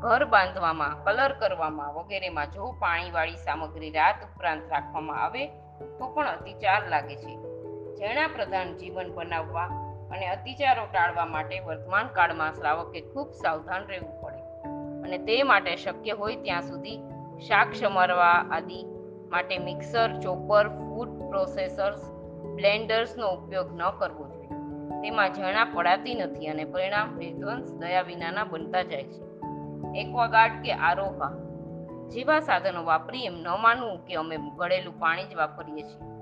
ઘર 0.03 0.25
બાંધવામાં, 0.25 1.03
કલર 1.03 1.31
કરવામાં 1.31 1.93
વગેરેમાં 1.93 2.51
જો 2.51 2.71
પાણીવાળી 2.79 3.35
સામગ્રી 3.35 3.89
રાત 3.89 4.15
ઉપરાંત 4.23 4.61
રાખવામાં 4.71 5.23
આવે, 5.23 5.47
તો 5.99 6.13
પણ 6.13 6.27
અતિચાર 6.27 6.89
લાગે 6.89 7.15
છે. 7.15 7.35
ઝેણા 7.95 8.27
પ્રધાન 8.27 8.77
જીવન 8.77 9.13
બનાવવા 9.13 9.63
અને 10.11 10.27
અતિચારો 10.27 10.85
ટાળવા 10.85 11.25
માટે 11.25 11.59
વર્તમાન 11.59 12.07
કાળમાં 12.07 12.53
શ્રાવકે 12.53 13.01
ખૂબ 13.01 13.31
સાવધાન 13.31 13.87
રહેવું 13.87 14.21
પડે. 14.21 14.41
અને 15.03 15.17
તે 15.17 15.43
માટે 15.43 15.75
શક્ય 15.75 16.11
હોય 16.11 16.35
ત્યાં 16.35 16.61
સુધી 16.61 16.97
શાક 17.47 17.73
સમારવા 17.73 18.45
આદિ 18.51 18.85
માટે 19.29 19.57
મિક્સર, 19.57 20.19
ચોપર, 20.19 20.69
ફૂડ 20.69 21.29
પ્રોસેસર્સ, 21.29 22.01
બ્લેન્ડર્સનો 22.55 23.27
ઉપયોગ 23.27 23.73
ન 23.73 23.89
કરવો 23.89 24.27
જોઈએ. 24.27 24.47
તેમાં 25.01 25.33
ઝરણા 25.33 25.65
પડાતી 25.73 26.15
નથી 26.15 26.47
અને 26.47 26.65
પરિણામ 26.65 27.17
વિધ્વંસ 27.17 27.71
દયા 27.71 28.01
વિનાના 28.01 28.43
બનતા 28.43 28.81
જાય 28.81 29.03
છે. 29.03 29.32
એક્વાગાર્ડ 29.95 30.61
કે 30.61 30.73
આરોહા? 30.73 31.31
જેવા 32.09 32.39
સાધનો 32.39 32.83
વાપરી 32.83 33.25
એમ 33.25 33.33
ન 33.33 33.47
માનવું 33.61 34.05
કે 34.05 34.15
અમે 34.15 34.37
ગળેલું 34.57 34.99
પાણી 34.99 35.25
જ 35.25 35.35
વાપરીએ 35.35 35.81
છીએ. 35.81 36.13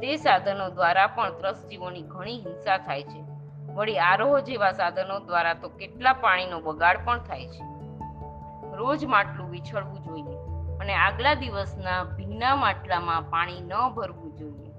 તે 0.00 0.16
સાધનો 0.16 0.70
દ્વારા 0.70 1.06
પણ 1.06 1.30
ત્રસ્ત 1.30 1.68
જીવોની 1.68 2.02
ઘણી 2.02 2.38
હિંસા 2.38 2.78
થાય 2.78 3.02
છે. 3.02 3.24
વળી 3.74 3.98
આરોહ 3.98 4.40
જેવા 4.40 4.72
સાધનો 4.72 5.18
દ્વારા 5.18 5.54
તો 5.54 5.68
કેટલા 5.68 6.12
પાણીનો 6.12 6.60
બગાડ 6.60 6.98
પણ 7.04 7.18
થાય 7.18 7.46
છે. 7.46 7.62
રોજ 8.76 9.04
માટલું 9.04 9.50
વિછળવું 9.50 10.02
જોઈએ 10.02 10.36
અને 10.78 10.94
આગલા 10.94 11.34
દિવસના 11.34 12.04
ભીના 12.04 12.56
માટલામાં 12.56 13.22
પાણી 13.22 13.60
ન 13.60 13.88
ભરવું 13.96 14.36
જોઈએ. 14.36 14.70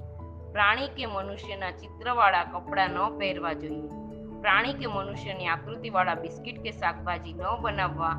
પ્રાણી 0.51 0.88
કે 0.88 1.05
મનુષ્યના 1.05 1.72
ચિત્રવાળા 1.72 2.43
કપડાં 2.43 2.89
ન 2.89 3.17
પહેરવા 3.17 3.53
જોઈએ. 3.53 4.00
પ્રાણી 4.41 4.74
કે 4.74 4.88
મનુષ્યની 4.88 5.48
આકૃતિવાળા 5.48 6.15
બિસ્કિટ 6.15 6.63
કે 6.63 6.71
શાકભાજી 6.71 7.33
ન 7.33 7.43
બનાવવા 7.62 8.10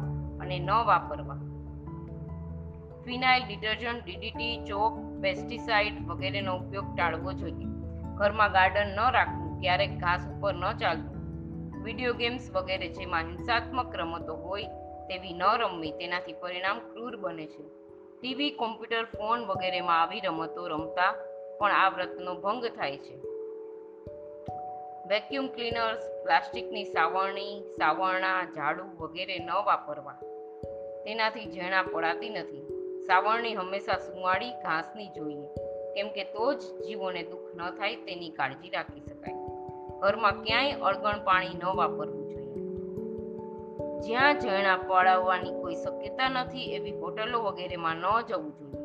અને 0.41 0.59
ન 0.59 0.71
વાપરવા. 0.71 1.35
Phenyl, 3.05 3.43
detergent, 3.49 4.05
DDT, 4.05 4.65
chalk, 4.65 5.23
pesticide 5.23 6.07
વગેરેનો 6.07 6.57
ઉપયોગ 6.57 6.97
ટાળવો 6.97 7.33
જોઈએ. 7.33 7.65
ઘરમાં 8.15 8.53
ગાર્ડન 8.53 8.87
ન 8.87 9.11
રાખવું, 9.11 9.61
ક્યારેક 9.61 9.99
ઘાસ 10.01 10.29
ઉપર 10.29 10.55
ન 10.55 10.73
ચાલવું. 10.73 11.13
વીડિયો 11.85 12.15
ગેમ્સ 12.15 12.51
વગેરે 12.55 12.89
જેમાં 12.89 13.23
હિંસાત્મક 13.23 13.97
રમતો 13.97 14.37
હોય 14.37 14.65
તેવી 15.09 15.33
ન 15.33 15.43
રમવી, 15.43 15.91
તેનાથી 15.91 16.33
પરિણામ 16.33 16.79
ક્રૂર 16.79 17.17
બને 17.17 17.47
છે. 17.47 17.63
ટીવી, 18.21 18.51
કોમ્પ્યુટર, 18.51 19.05
ફોન 19.05 19.47
વગેરેમાં 19.47 20.03
આવી 20.03 20.21
રમતો 20.21 20.69
રમતા 20.69 21.15
પણ 21.59 21.71
આ 21.73 21.89
વ્રતનો 21.89 22.35
ભંગ 22.35 22.65
થાય 22.65 22.99
છે. 22.99 23.32
વેક્યુમ 25.07 25.47
ક્લીનર્સ 25.47 26.03
પ્લાસ્ટિકની 26.23 26.85
સાવરણી, 26.85 27.61
સાવરણા, 27.61 28.45
ઝાડુ 28.45 28.83
વગેરે 28.99 29.39
ન 29.39 29.51
વાપરવા. 29.51 30.13
તેનાથી 31.05 31.53
ઝેણા 31.53 31.83
પડાતી 31.83 32.29
નથી. 32.29 32.63
સાવરણી 33.07 33.55
હંમેશા 33.55 33.97
સુંવાળી 33.97 34.51
ઘાસની 34.51 35.09
જોઈએ. 35.09 35.47
કેમ 35.95 36.09
કે 36.09 36.25
તો 36.25 36.55
જ 36.55 36.59
જીવોને 36.59 37.23
દુઃખ 37.23 37.57
ન 37.57 37.71
થાય 37.71 37.97
તેની 37.97 38.31
કાળજી 38.31 38.71
રાખી 38.71 39.01
શકાય. 39.01 39.35
ઘરમાં 40.01 40.43
ક્યાંય 40.43 40.73
અળગણ 40.73 41.25
પાણી 41.25 41.49
ન 41.49 41.65
વાપરવું 41.65 42.29
જોઈએ. 42.29 42.63
જ્યાં 44.01 44.41
ઝેણા 44.41 44.77
પડાવવાની 44.77 45.51
કોઈ 45.51 45.75
શક્યતા 45.75 46.29
નથી 46.29 46.75
એવી 46.75 46.93
હોટલો 46.93 47.43
વગેરેમાં 47.43 47.97
ન 47.97 48.21
જવું 48.29 48.57
જોઈએ. 48.57 48.83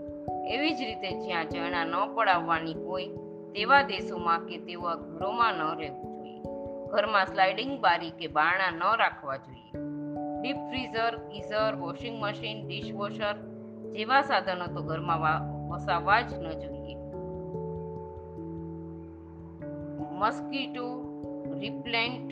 એવી 0.54 0.74
જ 0.74 0.82
રીતે 0.82 1.12
જ્યાં 1.12 1.50
ઝરણા 1.50 1.84
ન 1.84 2.16
પડાવવાની 2.16 2.74
હોય 2.74 3.08
તેવા 3.48 3.82
દેશોમાં 3.82 4.46
કે 4.46 4.58
તેવા 4.58 4.96
ઘરોમાં 4.96 5.54
ન 5.54 5.80
રહેવું. 5.80 6.07
ઘરમાં 6.92 7.26
સ્લાઇડિંગ 7.26 7.80
બારી 7.80 8.12
કે 8.12 8.28
બારણા 8.28 8.72
ન 8.72 8.98
રાખવા 9.00 9.38
જોઈએ. 9.38 9.72
Deep 10.42 10.58
freezer 10.58 11.18
geyser 11.18 11.76
washing 11.76 12.20
machine 12.20 12.68
dishwasher 12.68 13.36
જેવા 13.98 14.22
સાધનો 14.22 14.68
તો 14.68 14.82
ઘરમાં 14.82 15.20
વસાવવા 15.70 16.22
જ 16.22 16.34
ન 16.34 16.48
જોઈએ. 16.60 16.96
મસ્કીટો 20.12 20.86
રિપ્લેન્ટ 21.60 22.28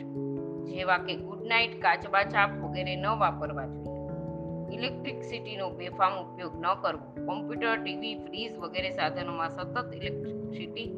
જેવા 0.66 0.98
કે 0.98 1.16
ગુડ 1.16 1.46
નાઇટ 1.46 1.82
કાચબા 1.82 2.24
છાપ 2.24 2.50
વગેરે 2.50 2.96
ન 2.96 3.06
વાપરવા 3.06 3.66
જોઈએ. 3.66 3.96
ઇલેક્ટ્રિકસિટીનો 4.72 5.70
બેફામ 5.70 6.12
ઉપયોગ 6.18 6.54
ન 6.60 6.66
કરવો. 6.82 7.26
કોમ્પ્યુટર 7.26 7.84
ટીવી 7.84 8.14
ફ્રીજ 8.14 8.56
વગેરે 8.56 8.90
સાધનોમાં 8.90 9.50
સતત 9.50 9.94
ઇલેક્ટ્રિસિટી 9.94 10.88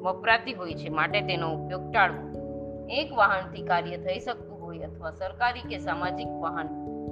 વપરાતી 0.00 0.52
હોય 0.52 0.74
છે 0.74 0.88
માટે 0.88 1.20
તેનો 1.20 1.54
ઉપયોગ 1.54 1.92
ટાળવો. 1.92 2.37
એક 2.90 3.12
વાહનથી 3.12 3.62
કાર્ય 3.62 3.96
થઈ 3.96 4.18
શકતું 4.18 4.60
હોય 4.60 4.78
અથવા 4.78 5.10
સરકારી 5.10 5.60
કે 5.60 5.78
સામાજિક 5.78 6.28
વાહન 6.28 6.68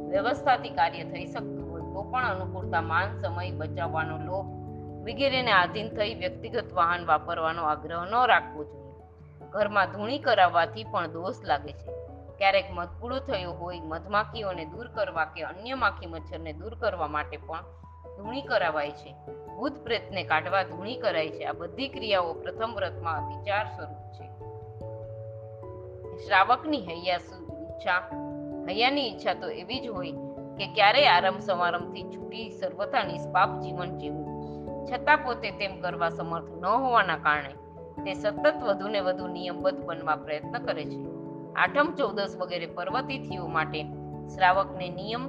વ્યવસ્થાથી 0.08 0.70
કાર્ય 0.70 1.04
થઈ 1.04 1.26
શકતું 1.26 1.70
હોય, 1.70 1.80
તો 1.80 2.02
પણ 2.02 2.24
અનુકૂળતા 2.24 2.80
માન, 2.80 3.20
સમય, 3.20 3.50
બચાવવાનો 3.50 4.18
લોભ 4.18 4.46
વગેરેને 5.02 5.52
આધીન 5.52 5.88
થઈ 5.88 6.14
વ્યક્તિગત 6.14 6.72
વાહન 6.72 7.06
વાપરવાનો 7.06 7.62
આગ્રહ 7.62 8.04
ન 8.04 8.26
રાખવો 8.26 8.64
જોઈએ. 8.64 8.86
ઘરમાં 9.50 9.86
ધૂણી 9.86 10.18
કરાવવાથી 10.18 10.84
પણ 10.84 11.06
દોષ 11.06 11.34
લાગે 11.44 11.72
છે. 11.72 11.92
ક્યારેક 12.38 12.64
મધપૂડો 12.70 13.18
થયો 13.18 13.52
હોય, 13.52 13.80
મધમાખીઓને 13.80 14.64
દૂર 14.64 14.88
કરવા 14.88 15.24
કે 15.24 15.42
અન્ય 15.42 15.74
માખી 15.74 16.06
મચ્છરને 16.06 16.52
દૂર 16.52 16.74
કરવા 16.74 17.06
માટે 17.06 17.36
પણ 17.36 17.64
ધૂણી 18.16 18.42
કરાવાય 18.42 18.90
છે. 18.90 19.14
ભૂત 19.56 19.72
પ્રેતને 19.72 20.22
કાઢવા 20.22 20.62
ધૂણી 20.62 20.96
કરાય 20.96 21.28
છે. 21.28 21.44
આ 21.44 21.52
બધી 21.52 21.88
ક્રિયાઓ 21.88 22.32
પ્રથમ 22.32 22.74
વ્રતમાં 22.74 23.28
વિચાર 23.28 23.66
સ્વરૂપ 23.66 24.12
છે. 24.12 24.35
શ્રાવકની 26.24 26.82
હૈયા 26.86 27.20
ઈચ્છા. 27.64 28.00
હૈયાની 28.68 29.08
ઈચ્છા 29.08 29.34
તો 29.34 29.48
એવી 29.50 29.80
જ 29.80 29.88
હોય 29.88 30.12
કે 30.58 30.66
ક્યારેય 30.66 31.06
આરંભ 31.06 31.40
સમારંભથી 31.40 32.02
છૂટી 32.02 32.50
સર્વથા 32.50 33.04
નિષ્પાપ 33.04 33.60
જીવન 33.60 33.98
જીવવું 33.98 34.86
છતાં 34.86 35.18
પોતે 35.18 35.50
તેમ 35.50 35.80
કરવા 35.80 36.08
સમર્થ 36.08 36.50
ન 36.50 36.66
હોવાના 36.66 37.16
કારણે 37.16 37.54
તે 38.04 38.14
સતત 38.14 38.62
વધુને 38.62 39.00
વધુ 39.00 39.26
નિયમબદ્ધ 39.26 39.84
બનવા 39.84 40.16
પ્રયત્ન 40.16 40.58
કરે 40.58 40.84
છે. 40.84 40.98
આઠમ 41.56 41.94
ચૌદસ 41.94 42.36
વગેરે 42.40 42.66
પર્વતિથિઓ 42.66 43.46
માટે 43.46 43.82
શ્રાવકને 44.34 44.88
નિયમ 44.88 45.24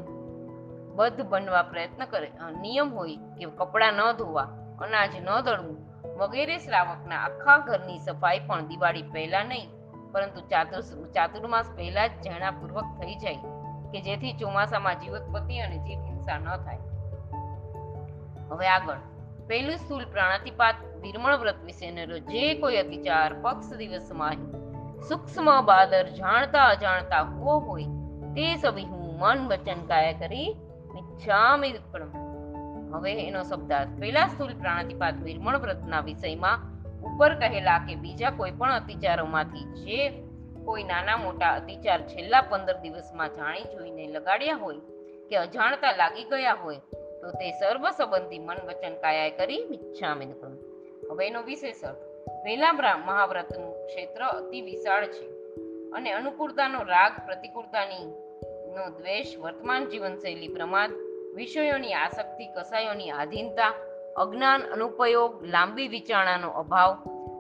બદ્ધ 0.96 1.22
બનવા 1.22 1.62
પ્રયત્ન 1.62 2.06
કરે 2.06 2.32
નિયમ 2.62 2.94
હોય 2.94 3.16
કે 3.16 3.46
કપડાં 3.46 3.94
ન 3.94 4.12
ધોવા, 4.12 4.50
અનાજ 4.82 5.10
ન 5.22 5.30
દળવું, 5.42 5.78
વગેરે 6.18 6.58
શ્રાવકના 6.58 7.18
આખા 7.18 7.58
ઘરની 7.58 8.00
સફાઈ 8.00 8.40
પણ 8.40 8.68
દિવાળી 8.68 9.02
પહેલા 9.02 9.44
નહીં 9.44 9.77
પરંતુ 10.12 10.42
ચાતુર 10.42 10.82
ચાતુર્માસ 11.12 11.66
પહેલા 11.76 12.08
જ 12.08 12.12
જણાપૂર્વક 12.12 12.84
થઈ 12.84 13.16
જાય 13.16 13.36
કે 13.92 14.02
જેથી 14.02 14.34
ચોમાસામાં 14.34 15.00
જીવોત્પત્તિ 15.00 15.58
અને 15.58 15.78
જીવ 15.78 16.00
હિંસા 16.00 16.38
ન 16.38 16.58
થાય. 16.58 16.80
હવે 18.50 18.68
આગળ. 18.68 18.98
પહેલું 19.48 19.78
સ્થૂલ 19.78 20.06
પ્રાણાતિપાત 20.06 20.76
વિરમણ 21.02 21.38
વ્રત 21.38 21.64
વિશેનો 21.64 22.20
જે 22.20 22.54
કોઈ 22.54 22.76
અતિચાર 22.76 23.34
પક્ષ 23.34 23.74
દિવસમાં 23.74 24.34
સૂક્ષ્મ 25.02 25.62
બાદર 25.62 26.10
જાણતા 26.10 26.66
અજાણતા 26.66 27.22
હો 27.22 27.60
હોય 27.60 27.84
તે 28.36 28.56
સભી 28.56 28.86
હું 28.86 29.20
મન 29.20 29.48
વચન 29.48 29.86
કાયા 29.86 30.12
કરી 30.12 30.56
મિચ્છામિ 30.94 31.74
હવે 32.94 33.28
એનો 33.28 33.44
શબ્દાર્થ. 33.44 33.90
પહેલા 34.00 34.28
સ્થૂલ 34.28 34.54
પ્રાણાતિપાત 34.54 35.14
વિરમણ 35.14 35.58
વ્રતના 35.58 36.00
વિષયમાં 36.00 36.77
ઉપર 37.08 37.36
કહેલા 37.36 37.80
કે 37.80 37.96
બીજા 37.96 38.30
કોઈ 38.30 38.52
પણ 38.52 38.74
અતિચારોમાંથી 38.74 39.60
જે 39.60 40.10
કોઈ 40.66 40.84
નાના 40.84 41.18
મોટા 41.18 41.54
અતિચાર 41.54 42.08
છેલ્લા 42.08 42.42
પંદર 42.42 42.78
દિવસમાં 42.78 43.30
જાણી 43.30 43.64
જોઈને 43.64 44.08
લગાડ્યા 44.08 44.56
હોય 44.56 44.76
કે 45.30 45.36
અજાણતા 45.36 45.92
લાગી 45.92 46.24
ગયા 46.24 46.54
હોય, 46.54 46.78
તો 47.22 47.32
તે 47.32 47.52
સર્વ 47.52 47.90
સંબંધી 47.90 48.40
મન 48.40 48.58
વચન 48.68 48.96
કાયા 48.96 49.30
કરી 49.30 49.66
મિચ્છામિ 49.70 50.26
દુક્કડમ 50.26 50.58
હવેનો 51.12 51.42
વિશેષ 51.42 51.84
અર્થ 51.84 51.98
વેલા 52.44 52.98
મહાવ્રતનું 52.98 53.88
ક્ષેત્ર 53.88 54.24
અતિ 54.24 54.62
વિશાળ 54.62 55.06
છે 55.06 55.26
અને 55.92 56.12
અનુકૂળતાનો 56.12 56.84
રાગ 56.84 57.14
પ્રતિકૂળતાની 57.26 58.06
નો 58.76 58.90
દ્વેષ 58.90 59.38
વર્તમાન 59.38 59.86
જીવનશૈલી 59.86 60.48
પ્રમાદ 60.48 60.92
વિષયોની 61.36 61.94
આસક્તિ, 61.94 62.46
કસાયોની 62.46 63.12
આધીનતા 63.12 63.74
અજ્ઞાન 64.18 64.62
અનુપયોગ, 64.62 65.46
લાંબી 65.46 65.88
વિચારણાનો 65.88 66.50
અભાવ 66.50 66.98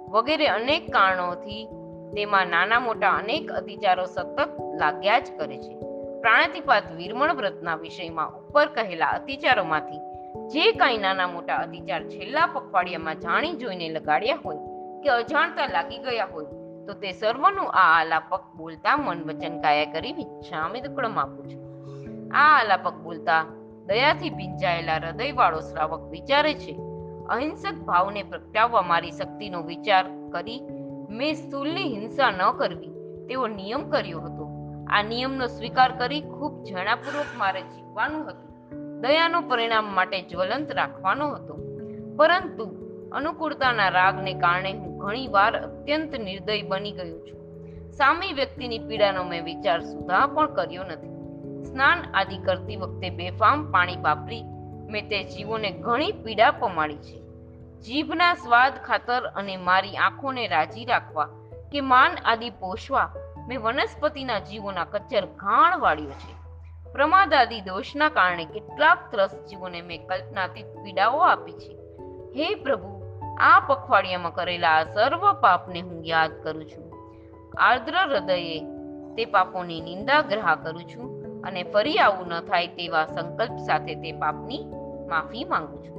વગેરે 0.09 0.47
અનેક 0.47 0.91
કારણોથી 0.91 1.65
તેમાં 2.15 2.47
નાના 2.47 2.79
મોટા 2.79 3.11
અનેક 3.11 3.51
અતિચારો 3.51 4.05
સતત 4.05 4.49
લાગ્યા 4.79 5.19
જ 5.19 5.31
કરે 5.39 5.57
છે. 5.57 5.79
પ્રાણાતિપાત 6.21 6.91
વિરમણ 6.91 7.33
વ્રતના 7.33 7.75
વિષયમાં 7.75 8.31
ઉપર 8.31 8.65
કહેલા 8.65 9.07
અતિચારોમાંથી 9.07 9.99
જે 10.47 10.71
કાંઈ 10.71 10.97
નાના 10.97 11.27
મોટા 11.27 11.55
અતિચાર 11.55 12.03
છેલ્લા 12.03 12.45
પખવાડિયામાં 12.45 13.19
જાણી 13.19 13.53
જોઈને 13.53 13.89
લગાડ્યા 13.89 14.37
હોય 14.45 14.57
કે 15.03 15.09
અજાણતા 15.09 15.67
લાગી 15.67 15.97
ગયા 15.97 16.25
હોય 16.25 16.45
તો 16.85 16.93
તે 16.93 17.11
સર્વનું 17.11 17.71
આ 17.71 17.99
આલાપક 17.99 18.43
બોલતા 18.55 18.97
મન 18.97 19.23
વચન 19.23 19.61
કાયા 19.61 19.85
કરી 19.85 20.13
વિચ્છામી 20.13 20.81
દુકડમ 20.81 21.19
આપું 21.19 21.49
છું. 21.49 21.67
આ 22.35 22.59
આલાપક 22.59 22.93
બોલતા 22.93 23.45
દયાથી 23.87 24.29
ભીંજાયેલા 24.29 24.95
હૃદયવાળો 24.95 25.59
શ્રાવક 25.59 26.09
વિચારે 26.09 26.53
છે, 26.53 26.79
અહિંસક 27.29 27.73
ભાવને 27.73 28.23
પ્રગટાવવા 28.23 28.81
મારી 28.81 29.11
શક્તિનો 29.11 29.61
વિચાર 29.61 30.05
કરી 30.31 30.61
મેં 31.09 31.33
સ્થૂલની 31.33 31.83
હિંસા 31.83 32.31
ન 32.31 32.51
કરવી. 32.57 32.87
તેવો 33.27 33.47
નિયમ 33.47 33.89
કર્યો 33.89 34.19
હતો. 34.21 34.47
આ 34.89 35.03
નિયમનો 35.03 35.47
સ્વીકાર 35.47 35.91
કરી 35.97 36.21
ખૂબ 36.21 36.63
જણાપૂર્વક 36.63 37.25
મારે 37.37 37.61
જીવવાનું 37.61 38.29
હતું. 38.29 38.47
દયાનું 39.01 39.43
પરિણામ 39.43 39.95
માટે 39.95 40.21
જ્વલંત 40.21 40.71
રાખવાનો 40.71 41.29
હતો. 41.33 41.57
પરંતુ 42.15 42.77
અનુકૂળતાના 43.11 43.89
રાગને 43.89 44.33
કારણે 44.33 44.73
હું 44.73 44.97
ઘણીવાર 44.97 45.55
અત્યંત 45.57 46.15
નિર્દય 46.15 46.61
બની 46.61 46.91
ગયો 46.91 47.19
છું. 47.19 47.37
સામી 47.91 48.33
વ્યક્તિની 48.33 48.79
પીડાનો 48.79 49.23
મેં 49.23 49.43
વિચાર 49.43 49.79
સુધા 49.79 50.27
પણ 50.27 50.53
કર્યો 50.53 50.83
નથી. 50.83 51.16
સ્નાન 51.77 52.03
આદિ 52.13 52.37
કરતી 52.37 52.75
વખતે 52.75 53.09
બેફામ 53.09 53.71
પાણી 53.71 53.97
વાપરી 53.97 54.43
મેં 54.89 55.09
તે 55.09 55.23
જીવોને 55.23 55.71
ઘણી 55.71 56.11
પીડા 56.11 56.51
પમાડી 56.51 56.97
છે. 56.97 57.21
જીભના 57.81 58.33
સ્વાદ 58.33 58.73
ખાતર 58.85 59.25
અને 59.25 59.57
મારી 59.57 59.97
આંખોને 59.97 60.47
રાજી 60.47 60.85
રાખવા 60.85 61.25
કે 61.71 61.81
માન 61.81 62.11
આદિ 62.25 62.49
પોષવા 62.49 63.13
મેં 63.47 63.61
વનસ્પતિના 63.61 64.39
જીવોના 64.39 64.85
કચ્ચર 64.85 65.25
ઘાણ 65.25 65.79
વાળ્યો 65.79 66.09
છે. 66.09 66.33
પ્રમાદ 66.91 67.33
આદિ 67.33 67.61
દોષના 67.61 68.09
કારણે 68.09 68.45
કેટલાક 68.45 69.11
ત્રસ્ત 69.11 69.45
જીવોને 69.45 69.81
મેં 69.81 70.07
કલ્પનાતીત 70.07 70.65
પીડાઓ 70.65 71.19
આપી 71.19 71.51
છે. 71.51 71.77
હે 72.35 72.55
પ્રભુ 72.55 73.03
આ 73.39 73.59
પખવાડિયામાં 73.59 74.33
કરેલા 74.33 74.69
આ 74.69 74.83
સર્વ 74.83 75.33
પાપને 75.33 75.81
હું 75.81 76.05
યાદ 76.05 76.43
કરું 76.43 76.65
છું. 76.65 76.93
આર્દ્ર 77.57 77.97
હૃદયે 77.97 78.59
તે 79.15 79.25
પાપોની 79.25 79.81
નિંદા 79.81 80.21
ગ્રહ 80.21 80.55
કરું 80.55 80.83
છું. 80.83 81.16
અને 81.47 81.63
ફરી 81.63 81.95
આવું 81.95 82.27
ન 82.27 82.39
થાય 82.39 82.67
તેવા 82.67 83.05
સંકલ્પ 83.05 83.57
સાથે 83.57 83.95
તે 83.95 84.11
પાપની 84.11 84.65
માફી 85.07 85.43
માંગુ 85.43 85.77
છું. 85.77 85.97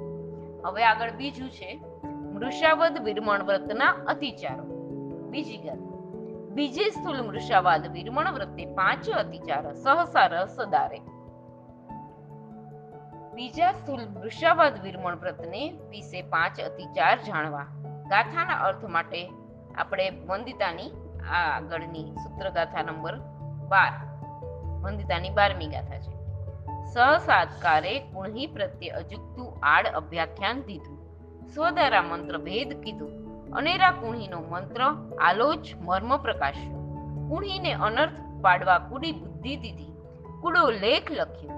હવે 0.67 0.85
આગળ 0.85 1.11
બીજું 1.11 1.51
છે, 1.51 1.81
મૃષાવદ 2.07 3.03
વિરમણ 3.05 3.43
વ્રતના 3.43 3.87
અતિચારો. 4.07 4.65
બીજી 5.31 5.57
ગત. 5.57 5.79
બીજે 6.51 6.91
સ્થૂલ 6.91 7.23
મૃષાવાદ 7.23 7.93
વિરમણ 7.93 8.33
વ્રતે 8.33 8.67
પાંચ 8.67 9.11
અતિચાર, 9.11 9.73
સહસા 9.73 10.27
રસ 10.27 10.57
દારે. 10.61 10.99
બીજા 13.35 13.73
સ્થૂલ 13.73 14.01
મૃષાવાદ 14.01 14.83
વિરમણ 14.83 15.17
વ્રતને 15.17 15.71
વિશે 15.71 16.23
પાંચ 16.23 16.61
અતિચાર 16.61 17.19
જાણવા. 17.23 17.67
ગાથાના 18.09 18.55
અર્થ 18.55 18.85
માટે 18.85 19.31
આપણે 19.79 20.11
વંદિતાની 20.11 20.91
આગળની 21.31 22.05
સૂત્રગાથા 22.05 22.83
નંબર 22.83 23.17
બાર. 23.69 24.08
વંદિતાની 24.81 25.31
બારમી 25.31 25.67
ગાથા 25.67 25.99
છે. 25.99 26.19
સહસાત્કારે 26.93 27.99
કુણહી 27.99 28.47
પ્રત્યે 28.47 28.89
અજુકતું 28.89 29.57
આડ 29.63 29.87
અભ્યાખ્યાન 29.87 30.63
દીધું. 30.63 30.99
સ્વધારા 31.55 32.03
મંત્ર 32.03 32.39
ભેદ 32.39 32.83
કીધું. 32.83 33.29
અનેરા 33.53 33.91
કુણહીનો 33.91 34.41
મંત્ર 34.41 34.83
આલોચ 35.21 35.69
મર્મ 35.81 36.17
પ્રકાશ 36.17 36.55
કુણહીને 37.29 37.73
અનર્થ 37.73 38.13
પાડવા 38.43 38.79
કુડી 38.79 39.13
બુદ્ધિ 39.13 39.57
દીધી. 39.57 39.93
કુડો 40.41 40.71
લેખ 40.71 41.13
લખ્યો. 41.13 41.51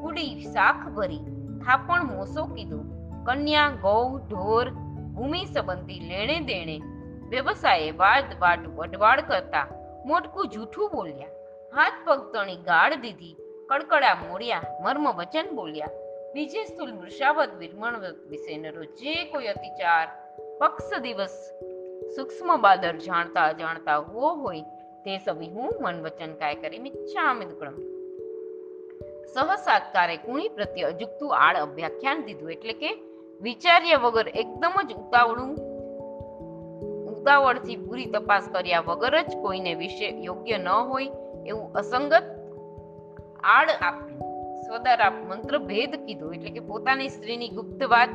કુડી 0.00 0.40
શાખ 0.40 0.88
ભરી 0.88 1.18
થાપણ 1.66 2.04
મોસો 2.04 2.44
કીધો. 2.44 2.78
કન્યા, 3.24 3.68
ગૌ, 3.68 4.18
ઢોર, 4.18 4.70
ભૂમિ 5.14 5.44
સંબંધી 5.44 6.00
લેણે 6.00 6.40
દેણે 6.40 6.80
વ્યવસાયે 7.28 7.90
વાદ 7.90 8.24
વાટ 8.40 8.68
વડવાડ 8.68 9.20
કરતા 9.20 9.66
મોટકું 10.06 10.48
જૂઠું 10.48 10.90
બોલ્યા. 10.94 11.41
હાથ 11.76 11.92
પગ 12.04 12.32
તણી 12.32 12.56
ગાળ 12.56 12.94
દીધી. 12.94 13.36
કડકડા 13.68 14.14
મોડ્યા 14.14 14.62
મર્મ 14.80 15.12
વચન 15.12 15.46
બોલ્યા. 15.54 15.88
બીજે 16.34 16.64
સ્થુલ 16.64 16.92
મૃષાવત 16.92 17.54
વિરમણ 17.58 17.98
વિશેનો 18.28 18.84
જે 18.84 19.24
કોઈ 19.24 19.46
અતિચાર. 19.46 20.08
પક્ષ 20.60 21.00
દિવસ 21.00 21.52
સૂક્ષ્મ 22.16 22.60
બાદર 22.60 22.96
જાણતા 22.96 23.44
અજાણતા 23.44 23.96
હો 23.96 24.34
હોય 24.34 24.60
તે 25.04 25.18
સભી 25.18 25.50
હું 25.50 25.72
મન 25.80 26.02
વચન 26.02 26.32
કાય 26.34 26.54
કરી 26.54 26.78
મિચ્છામિ 26.78 27.44
દુક્કડમ 27.44 27.80
સહસાત્કારે 29.26 30.16
કુણી 30.16 30.48
પ્રત્યે 30.48 30.84
અજુકતું 30.84 31.36
આડ 31.36 31.56
અભ્યાખ્યાન 31.56 32.22
દીધું 32.22 32.52
એટલે 32.52 32.72
કે 32.72 32.92
વિચાર્યા 33.40 33.96
વગર 33.96 34.28
એકદમ 34.28 34.82
જ 34.88 34.92
ઉતાવળું, 34.94 35.56
ઉતાવળથી 37.06 37.76
પૂરી 37.76 38.06
તપાસ 38.06 38.48
કર્યા 38.52 38.80
વગર 38.80 39.22
જ 39.22 39.36
કોઈને 39.42 39.74
વિશે 39.74 40.08
યોગ્ય 40.08 40.58
ન 40.58 40.68
હોય 40.68 41.21
એવું 41.46 41.72
અસંગત 41.72 42.22
આડ 43.44 43.70
આપ્યું 43.70 44.22
આપ 45.06 45.12
મંત્ર 45.28 45.58
ભેદ 45.58 46.06
કીધો, 46.06 46.32
એટલે 46.32 46.50
કે 46.50 46.60
પોતાની 46.60 47.08
સ્ત્રીની 47.08 47.48
ગુપ્ત 47.48 47.84
વાત 47.84 48.08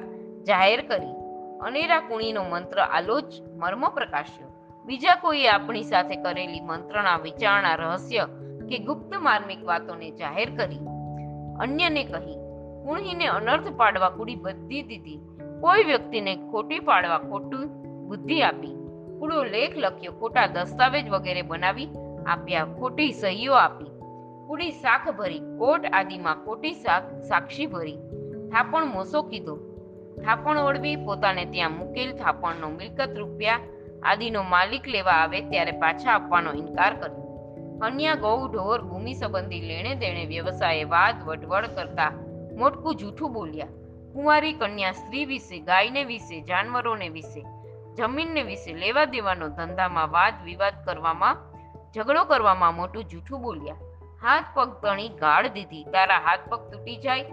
જાહેર 0.44 0.88
કરી. 0.88 1.13
અનેરા 1.62 2.00
કુણીનો 2.00 2.44
મંત્ર 2.44 2.80
આલોચ 2.80 3.24
મર્મ 3.56 3.90
પ્રકાશ્યો. 3.90 4.48
બીજા 4.86 5.16
કોઈએ 5.16 5.48
આપણી 5.48 5.84
સાથે 5.84 6.16
કરેલી 6.16 6.60
મંત્રણા 6.60 7.18
વિચારણા 7.18 7.76
રહસ્ય 7.76 8.28
કે 8.70 8.78
ગુપ્ત 8.78 9.16
માર્મિક 9.16 9.66
વાતોને 9.66 10.12
જાહેર 10.12 10.58
કરી. 10.58 10.80
અન્યને 11.60 12.04
કહી, 12.04 12.36
કુણીને 12.86 13.28
અનર્થ 13.28 13.68
પાડવા 13.78 14.10
કુડી 14.10 14.36
બધી 14.36 14.84
દીધી. 14.84 15.20
કોઈ 15.62 15.84
વ્યક્તિને 15.84 16.36
ખોટી 16.36 16.80
પાડવા 16.80 17.18
ખોટું 17.18 17.68
બુદ્ધિ 18.08 18.42
આપી. 18.42 18.76
કુડો 19.20 19.44
લેખ 19.44 19.78
લખ્યો, 19.78 20.12
ખોટા 20.12 20.48
દસ્તાવેજ 20.48 21.10
વગેરે 21.10 21.42
બનાવી. 21.42 21.90
આપ્યા, 22.28 22.66
ખોટી 22.66 23.12
સહીઓ 23.12 23.54
આપી. 23.54 23.86
કુડી 24.48 24.72
શાખ 24.72 25.10
ભરી, 25.10 25.40
કોટ 25.40 25.86
આદિમાં 25.94 26.46
ખોટી 26.46 26.74
શાખ 26.74 27.22
સાક્ષી 27.22 27.66
ભરી. 27.66 27.98
થાપણ 28.52 28.86
મોસો 28.86 29.22
કીધો. 29.22 29.56
થાપણ 30.26 30.58
ઓળવી 30.58 30.96
પોતાને 30.96 31.46
ત્યાં 31.46 31.72
મૂકેલ 31.72 32.13
થાપણનો 32.18 32.70
મિલકત 32.70 33.10
રૂપિયા 33.18 33.60
આદિનો 34.04 34.44
માલિક 34.44 34.88
લેવા 34.88 35.12
આવે 35.12 35.42
ત્યારે 35.42 35.72
પાછા 35.72 36.12
આપવાનો 36.12 36.54
ઇનકાર 36.54 36.94
કર્યો. 36.94 37.24
અન્ય 37.82 38.16
ગૌ 38.16 38.48
ઢોર 38.48 38.82
ભૂમિ 38.82 39.13
સંબંધી 39.13 39.62
લેણે 39.62 39.96
દેણે 39.96 40.26
વ્યવસાયે 40.26 40.84
વાદ 40.84 41.24
વટવડ 41.24 41.66
કરતા 41.66 42.12
મોટકું 42.58 42.96
જૂઠું 42.96 43.34
બોલ્યા. 43.34 43.68
કુંવારી 44.13 44.54
કન્યા 44.54 44.92
સ્ત્રી 44.92 45.26
વિશે, 45.26 45.60
ગાયને 45.60 46.04
વિશે, 46.04 46.42
જાનવરોને 46.42 47.10
વિશે, 47.10 47.46
જમીનને 47.96 48.44
વિશે 48.44 48.74
લેવા 48.74 49.06
દેવાનો 49.06 49.48
ધંધામાં 49.48 50.12
વાદ 50.12 50.34
વિવાદ 50.44 50.74
કરવામાં 50.86 51.38
ઝઘડો 51.98 52.24
કરવામાં 52.24 52.76
મોટું 52.76 53.04
જૂઠું 53.04 53.42
બોલ્યા. 53.42 53.76
હાથ 54.22 54.44
પગ 54.54 54.74
તણી 54.82 55.10
ગાળ 55.10 55.48
દીધી. 55.48 55.84
તારા 55.84 56.18
હાથ 56.18 56.40
પગ 56.50 56.60
તૂટી 56.72 56.96
જાય 56.96 57.26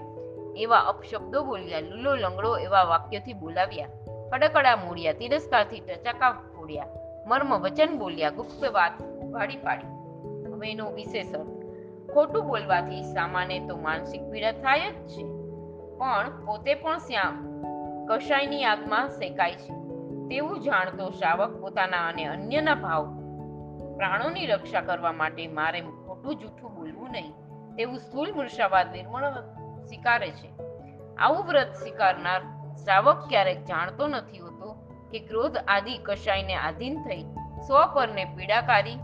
એવા 0.57 0.79
અપશબ્દો 0.79 1.44
બોલ્યા. 1.44 1.81
લૂલો 1.81 2.14
લંગડો 2.14 2.57
એવા 2.57 2.83
વાક્યોથી 2.83 3.33
બોલાવ્યા. 3.33 3.88
કડકડા 4.33 4.77
મોડ્યા. 4.77 5.12
તિરસ્કારથી 5.12 5.81
ટચાકા 5.81 6.31
ફોડ્યા. 6.31 6.87
મર્મ 7.27 7.59
વચન 7.59 7.98
બોલ્યા. 7.98 8.31
ગુપ્ત 8.31 8.64
વાત 8.64 9.03
ઉઘાડી 9.03 9.57
પાડી. 9.57 9.87
હવે 10.53 10.70
એનો 10.70 10.92
વિશેષ 10.92 11.27
ખોટું 12.14 12.46
બોલવાથી 12.46 13.03
સામાન્ય 13.03 13.59
તો 13.59 13.77
માનસિક 13.77 14.22
પીડા 14.31 14.53
થાય 14.53 14.90
જ 14.90 15.09
છે. 15.09 15.22
પણ 15.98 16.46
પોતે 16.46 16.74
પણ 16.74 16.98
શ્યામ 16.98 17.62
કશાયની 18.09 18.64
આગમાં 18.64 19.09
શેકાય 19.09 19.55
છે. 19.55 19.72
તેવું 20.29 20.61
જાણતો 20.61 21.11
શ્રાવક 21.11 21.61
પોતાના 21.61 22.09
અને 22.09 22.24
અન્યના 22.24 22.74
ભાવ 22.74 23.23
પ્રાણોની 23.96 24.46
રક્ષા 24.46 24.80
કરવા 24.80 25.12
માટે 25.12 25.46
મારે 25.48 25.80
ખોટું 25.80 26.37
જૂઠું 26.37 26.74
બોલવું 26.74 27.11
નહીં. 27.11 27.33
તેવું 27.76 27.98
સ્થૂલ 27.98 28.35
મૂર્છાવાદ 28.35 28.92
નિર્મળ 28.92 29.30
સ્વીકારે 29.87 30.30
છે. 30.30 30.50
આવું 31.14 31.46
વ્રત 31.46 31.72
સ્વીકારનાર 31.72 32.40
શ્રાવક 32.85 33.28
ક્યારેક 33.28 33.64
જાણતો 33.64 34.07
નથી 34.07 34.38
હોતો 34.38 34.72
કે 35.11 35.18
ક્રોધ 35.18 35.57
આદિ 35.68 35.98
કશાયને 35.98 36.54
આધીન 36.54 36.96
થઈ 37.02 37.22
સ્વ 37.66 37.87
પરને 37.94 38.24
પીડાકારી 38.24 38.98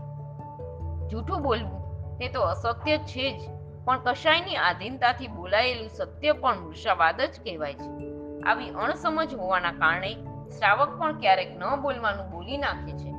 જૂઠું 1.07 1.41
બોલવું 1.41 1.81
તે 2.17 2.27
તો 2.27 2.41
અસત્ય 2.41 2.97
છે 2.97 3.25
જ, 3.37 3.41
પણ 3.85 3.99
કશાયની 4.03 4.55
આધીનતાથી 4.55 5.27
બોલાયેલું 5.27 5.89
સત્ય 5.89 6.31
પણ 6.31 6.59
મૃષાવાદ 6.59 7.21
જ 7.21 7.39
કહેવાય 7.43 7.73
છે. 7.73 7.91
આવી 8.41 8.69
અણસમજ 8.69 9.33
હોવાના 9.35 9.71
કારણે 9.71 10.13
શ્રાવક 10.57 10.99
પણ 10.99 11.19
ક્યારેક 11.19 11.57
ન 11.57 11.75
બોલવાનું 11.81 12.31
બોલી 12.31 12.57
નાખે 12.57 12.93
છે. 12.97 13.10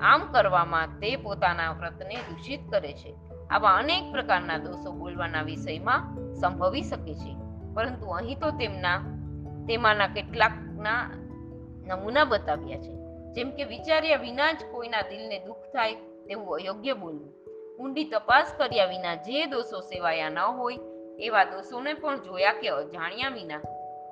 આમ 0.00 0.32
કરવામાં 0.32 0.86
તે 0.86 1.16
પોતાના 1.16 1.72
વ્રતને 1.72 2.14
દૂષિત 2.14 2.60
કરે 2.70 2.92
છે. 2.92 3.14
આવા 3.50 3.70
અનેક 3.70 4.12
પ્રકારના 4.12 4.58
દોષો 4.58 4.92
બોલવાના 4.92 5.42
વિષયમાં 5.42 6.16
સંભવી 6.34 6.82
શકે 6.82 7.14
છે. 7.14 7.36
પરંતુ 7.74 8.06
અહીં 8.06 8.38
તો 8.38 8.50
તેમના, 8.50 8.96
તેમાંના 9.68 10.06
કેટલાકના 10.06 11.10
નમૂના 11.86 12.24
બતાવ્યા 12.24 12.78
છે. 12.78 12.96
જેમ 13.32 13.50
કે 13.50 13.64
વિચાર્યા 13.64 14.16
વિના 14.16 14.52
જ 14.52 14.56
કોઈના 14.72 15.00
દિલને 15.00 15.38
દુઃખ 15.38 15.56
થાય 15.56 15.94
તેવું 15.94 16.54
અયોગ્ય 16.54 16.92
બોલવું. 16.92 17.32
ઊંડી 17.82 18.04
તપાસ 18.04 18.54
કર્યા 18.56 18.84
વિના 18.84 19.14
જે 19.14 19.46
દોષો 19.46 19.80
સેવાયા 19.80 20.28
ન 20.28 20.38
હોય, 20.38 20.78
એવા 21.18 21.44
દોષોને 21.44 21.94
પણ 21.94 22.20
જોયા 22.20 22.52
કે 22.52 22.68
અજાણ્યા 22.68 23.28
વિના 23.28 23.58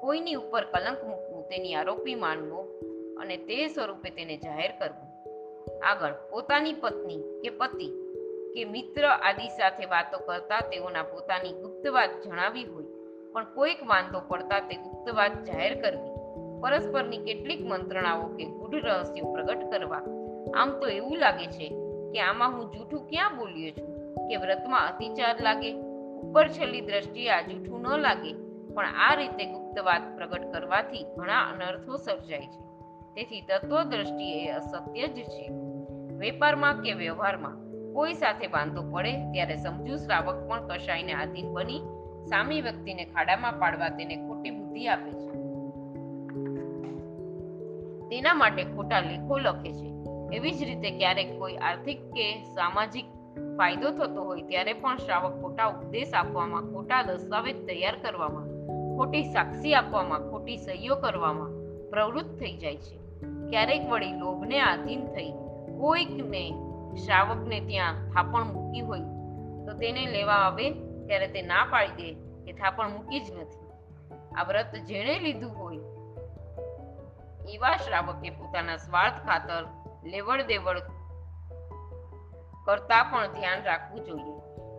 કોઈની 0.00 0.34
ઉપર 0.34 0.64
કલંક 0.64 1.04
મૂકવું 1.04 1.48
તેની 1.48 1.74
આરોપી 1.74 2.14
માનવો 2.14 2.62
અને 3.20 3.36
તે 3.36 3.68
સ્વરૂપે 3.68 4.10
તેને 4.10 4.36
જાહેર 4.36 4.72
કરવું. 4.78 5.13
આગળ 5.82 6.14
પોતાની 6.30 6.72
પત્ની 6.72 7.22
કે 7.42 7.50
પતિ 7.50 7.88
કે 8.54 8.64
મિત્ર 8.64 9.04
આદિ 9.04 9.48
સાથે 9.48 9.86
વાતો 9.86 10.18
કરતા 10.18 10.60
તેઓના 10.60 11.02
પોતાની 11.02 11.52
ગુપ્ત 11.52 11.84
વાત 11.88 12.10
જણાવી 12.24 12.64
હોય, 12.64 12.86
પણ 13.32 13.44
કોઈક 13.54 13.80
વાંધો 13.86 14.20
પડતા 14.28 14.60
તે 14.60 14.74
ગુપ્ત 14.74 15.14
વાત 15.14 15.34
જાહેર 15.44 15.74
કરવી. 15.82 16.14
પરસ્પરની 16.60 17.18
કેટલીક 17.18 17.60
મંત્રણાઓ 17.60 18.26
કે 18.26 18.44
ગૂઢ 18.44 18.76
રહસ્યો 18.84 19.32
પ્રગટ 19.32 19.70
કરવા. 19.70 20.02
આમ 20.54 20.70
તો 20.80 20.86
એવું 20.88 21.18
લાગે 21.18 21.46
છે 21.46 21.68
કે 22.12 22.20
આમાં 22.20 22.52
હું 22.52 22.70
જૂઠું 22.72 23.08
ક્યાં 23.08 23.36
બોલ્યો 23.36 23.70
છું? 23.70 23.90
કે 24.28 24.36
વ્રતમાં 24.36 24.88
અતિચાર 24.88 25.36
લાગે? 25.40 25.70
ઉપર 26.22 26.48
છેલ્લી 26.48 26.80
દ્રષ્ટિએ 26.80 27.30
આ 27.30 27.40
જૂઠું 27.40 27.80
ન 27.80 28.00
લાગે, 28.00 28.32
પણ 28.74 28.84
આ 28.84 29.14
રીતે 29.14 29.44
ગુપ્ત 29.44 29.80
વાત 29.84 30.04
પ્રગટ 30.16 30.52
કરવાથી 30.52 31.04
ઘણા 31.16 31.44
અનર્થો 31.52 31.96
સર્જાય 31.96 32.40
છે. 32.40 32.63
તેથી 33.14 33.40
તત્વ 33.40 33.82
દ્રષ્ટિએ 33.82 34.50
અસત્ય 34.50 35.08
જ 35.08 35.14
છે. 35.14 35.48
વેપારમાં 36.18 36.82
કે 36.82 36.92
વ્યવહારમાં 36.92 37.64
કોઈ 37.92 38.14
સાથે 38.14 38.46
વાંધો 38.46 38.90
પડે 38.90 39.12
ત્યારે 39.12 39.56
સમજુ 39.56 39.96
શ્રાવક 39.96 40.48
પણ 40.48 40.68
કશાયને 40.68 41.12
આધીન 41.12 41.52
બની 41.52 41.80
સામી 42.26 42.60
વ્યક્તિને 42.60 43.04
ખાડામાં 43.04 43.58
પાડવા 43.58 43.88
તેને 43.88 44.16
ખોટી 44.16 44.50
બુદ્ધિ 44.50 44.86
આપે 44.86 45.10
છે. 45.10 45.34
તેના 48.08 48.34
માટે 48.34 48.64
ખોટા 48.64 49.00
લેખો 49.00 49.38
લખે 49.38 49.72
છે. 49.72 49.94
એવી 50.36 50.50
જ 50.50 50.62
રીતે 50.62 50.90
ક્યારેક 50.90 51.38
કોઈ 51.38 51.56
આર્થિક 51.56 52.10
કે 52.10 52.42
સામાજિક 52.54 53.04
ફાયદો 53.58 53.90
થતો 53.90 54.24
હોય 54.24 54.42
ત્યારે 54.42 54.72
પણ 54.72 54.96
શ્રાવક 54.96 55.42
ખોટા 55.42 55.66
ઉપદેશ 55.66 56.14
આપવામાં, 56.14 56.62
ખોટા 56.62 57.02
દસ્તાવેજ 57.02 57.66
તૈયાર 57.66 57.96
કરવામાં, 58.02 58.44
ખોટી 58.96 59.22
સાક્ષી 59.22 59.74
આપવામાં, 59.74 60.30
ખોટી 60.30 60.56
સહીઓ 60.56 60.96
કરવામાં 60.96 61.48
પ્રવૃત્ત 61.90 62.38
થઈ 62.40 62.56
જાય 62.56 62.76
છે. 62.76 63.03
ક્યારેક 63.54 63.84
વળી 63.90 64.12
લોભને 64.12 64.60
આધીન 64.60 65.02
થઈ 65.06 65.32
કોઈકને, 65.80 66.44
શ્રાવકને 66.96 67.60
ત્યાં 67.60 67.98
થાપણ 68.10 68.46
મૂકી 68.52 68.80
હોય, 68.80 69.00
તો 69.66 69.72
તેને 69.72 70.06
લેવા 70.06 70.34
આવે 70.34 70.70
ત્યારે 71.06 71.26
તે 71.26 71.42
ના 71.42 71.64
પાડી 71.64 72.12
દે 72.14 72.42
કે 72.44 72.52
થાપણ 72.52 72.90
મૂકી 72.90 73.20
જ 73.20 73.30
નથી. 73.32 73.68
આ 74.36 74.42
વ્રત 74.42 74.72
જેણે 74.76 75.18
લીધું 75.18 75.52
હોય, 75.58 75.82
એવા 77.48 77.76
શ્રાવકે 77.76 78.30
પોતાના 78.30 78.76
સ્વાર્થ 78.76 79.20
ખાતર 79.26 79.62
લેવડ 80.04 80.42
દેવડ 80.42 80.82
કરતા 82.66 83.02
પણ 83.02 83.26
ધ્યાન 83.26 83.62
રાખવું 83.62 84.04
જોઈએ 84.04 84.36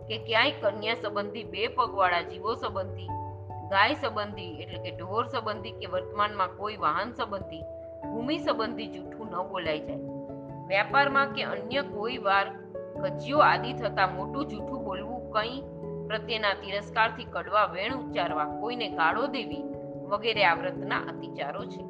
કે 0.08 0.16
ક્યાંય 0.18 0.50
કન્યા 0.50 0.94
સંબંધી, 0.94 1.44
બે 1.44 1.68
પગવાળા 1.68 2.22
જીવો 2.22 2.54
સંબંધી, 2.54 3.08
ગાય 3.68 3.94
સંબંધી, 3.94 4.52
એટલે 4.62 4.78
કે 4.78 4.90
ઢોર 4.96 5.24
સંબંધી 5.24 5.70
કે 5.72 5.86
વર્તમાનમાં 5.86 6.48
કોઈ 6.56 6.76
વાહન 6.76 7.12
સંબંધી 7.12 7.64
ભૂમિ 8.02 8.38
સંબંધી 8.38 8.86
જૂઠું 8.86 9.26
ન 9.26 9.48
બોલાઈ 9.48 9.80
જાય. 9.80 9.96
વ્યાપારમાં 10.66 11.32
કે 11.32 11.42
અન્ય 11.42 11.82
કોઈ 11.82 12.18
વાર 12.18 12.46
કજિયો 13.02 13.38
આદિ 13.38 13.72
થતા 13.72 14.06
મોટું 14.06 14.46
જૂઠું 14.46 14.84
બોલવું 14.84 15.30
કંઈ 15.30 15.62
પ્રત્યેના 16.06 16.54
તિરસ્કારથી 16.54 17.24
કડવા 17.24 17.66
વેણ 17.66 17.94
ઉચ્ચારવા 17.94 18.44
કોઈને 18.44 18.88
ગાળો 18.88 19.26
દેવી 19.26 19.64
વગેરે 20.08 20.44
આ 20.44 20.54
વ્રતના 20.54 20.98
અતિચારો 20.98 21.64
છે. 21.64 21.82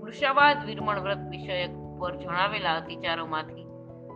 વૃષાવાદ, 0.00 0.64
વિરમણ 0.64 1.00
વ્રત 1.00 1.22
વિષયક 1.30 1.70
પર 1.98 2.16
જણાવેલા 2.16 2.76
અતિચારોમાંથી 2.76 3.66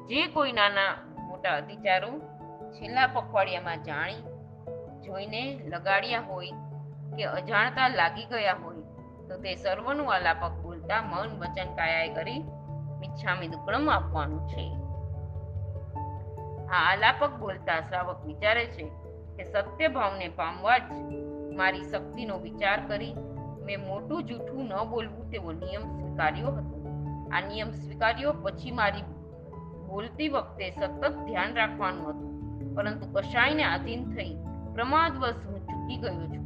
જે 0.08 0.26
કોઈ 0.26 0.52
નાના 0.52 0.90
મોટા 1.20 1.56
અતિચારો 1.56 2.10
છેલ્લા 2.70 3.06
પખવાડિયામાં 3.06 3.82
જાણી, 3.82 4.22
જોઈને 5.06 5.60
લગાડ્યા 5.64 6.20
હોય 6.20 6.50
કે 7.16 7.24
અજાણતા 7.24 7.88
લાગી 7.88 8.24
ગયા 8.24 8.52
હોય 8.52 8.82
તો 9.28 9.36
તે 9.36 9.54
સર્વનું 9.54 10.14
આલાપક 10.14 10.52
બોલતા 10.88 11.02
મન 11.02 11.40
વચન 11.40 11.74
કાયાએ 11.74 12.14
કરી 12.14 12.38
મિચ્છામી 13.00 13.48
દુક્કડમ 13.48 13.90
આપવાનું 13.90 14.48
છે. 14.48 14.64
આ 16.66 16.92
આલાપક 16.92 17.30
બોલતા 17.40 17.80
શ્રાવક 17.80 18.24
વિચારે 18.26 18.66
છે 18.66 18.84
કે 19.36 19.44
સત્ય 19.44 19.88
ભાવને 19.88 20.28
પામવા 20.28 20.78
જ 20.78 20.92
મારી 21.56 21.82
શક્તિનો 21.82 22.38
વિચાર 22.38 22.88
કરી 22.88 23.14
મેં 23.64 23.80
મોટું 23.80 24.24
જૂઠું 24.24 24.64
ન 24.64 24.84
બોલવું 24.90 25.30
તેવો 25.30 25.52
નિયમ 25.52 25.82
સ્વીકાર્યો 25.82 26.46
હતો. 26.46 26.86
આ 27.32 27.40
નિયમ 27.40 27.70
સ્વીકાર્યો 27.70 28.32
પછી 28.32 28.70
મારી 28.70 29.02
બોલતી 29.88 30.28
વખતે 30.28 30.70
સતત 30.70 31.12
ધ્યાન 31.26 31.54
રાખવાનું 31.54 32.08
હતું. 32.10 32.74
પરંતુ 32.74 33.12
કશાયને 33.12 33.64
આધીન 33.64 34.04
થઈ 34.04 34.36
પ્રમાદવશ 34.74 35.46
હું 35.46 35.60
ચૂકી 35.66 35.96
ગયો 35.96 36.26
છું. 36.26 36.44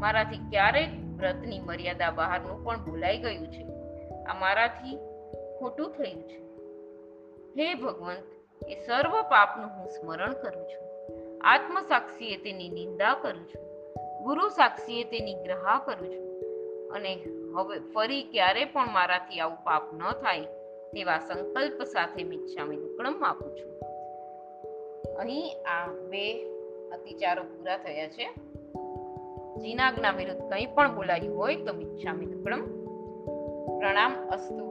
મારાથી 0.00 0.38
ક્યારેક 0.38 0.88
વ્રતની 1.16 1.60
મર્યાદા 1.60 2.10
બહારનું 2.10 2.64
પણ 2.64 2.84
બોલાઈ 2.84 3.18
ગયું 3.18 3.46
છે. 3.46 3.73
આ 4.26 4.34
મારાથી 4.34 4.96
ખોટું 5.58 5.90
થયું 5.90 6.22
છે. 6.22 6.44
હે 7.60 7.74
ભગવંત, 7.74 8.24
એ 8.68 8.74
સર્વ 8.74 9.22
પાપનું 9.22 9.66
હું 9.66 9.88
સ્મરણ 9.88 10.32
કરું 10.32 10.64
છું. 10.64 10.84
આત્મ 11.44 11.80
સાક્ષીએ 11.80 12.36
તેની 12.36 12.68
નિંદા 12.68 13.14
કરું 13.14 13.48
છું. 13.48 13.64
ગુરુ 14.24 14.48
સાક્ષીએ 14.48 15.04
તેની 15.04 15.34
ગ્રહા 15.34 15.82
કરું 15.86 16.12
છું. 16.12 16.24
અને 16.90 17.14
હવે 17.56 17.78
ફરી 17.78 18.22
ક્યારે 18.22 18.64
પણ 18.64 18.92
મારાથી 18.92 19.40
આવું 19.40 19.56
પાપ 19.56 19.94
ન 19.94 20.12
થાય, 20.12 20.40
તેવા 20.92 21.18
સંકલ્પ 21.18 21.82
સાથે 21.82 22.24
મિચ્છામી 22.24 22.76
દુક્કડમ 22.76 23.24
આપું 23.24 23.56
છું. 23.56 23.80
અહીં 25.16 25.44
આ 25.66 25.86
બે 25.86 26.44
અતિચારો 26.90 27.42
પૂરા 27.42 27.76
થયા 27.76 28.08
છે. 28.08 28.34
જીનાજ્ઞા 29.54 30.10
વિરુદ્ધ 30.10 30.40
કંઈ 30.40 30.66
પણ 30.66 30.94
બોલાયું 30.94 31.38
હોય 31.38 31.56
તો 31.56 31.72
મિચ્છામી 31.72 32.26
દુક્કડમ 32.26 32.83
પ્રણામ 33.84 34.12
અસ્તુ. 34.30 34.66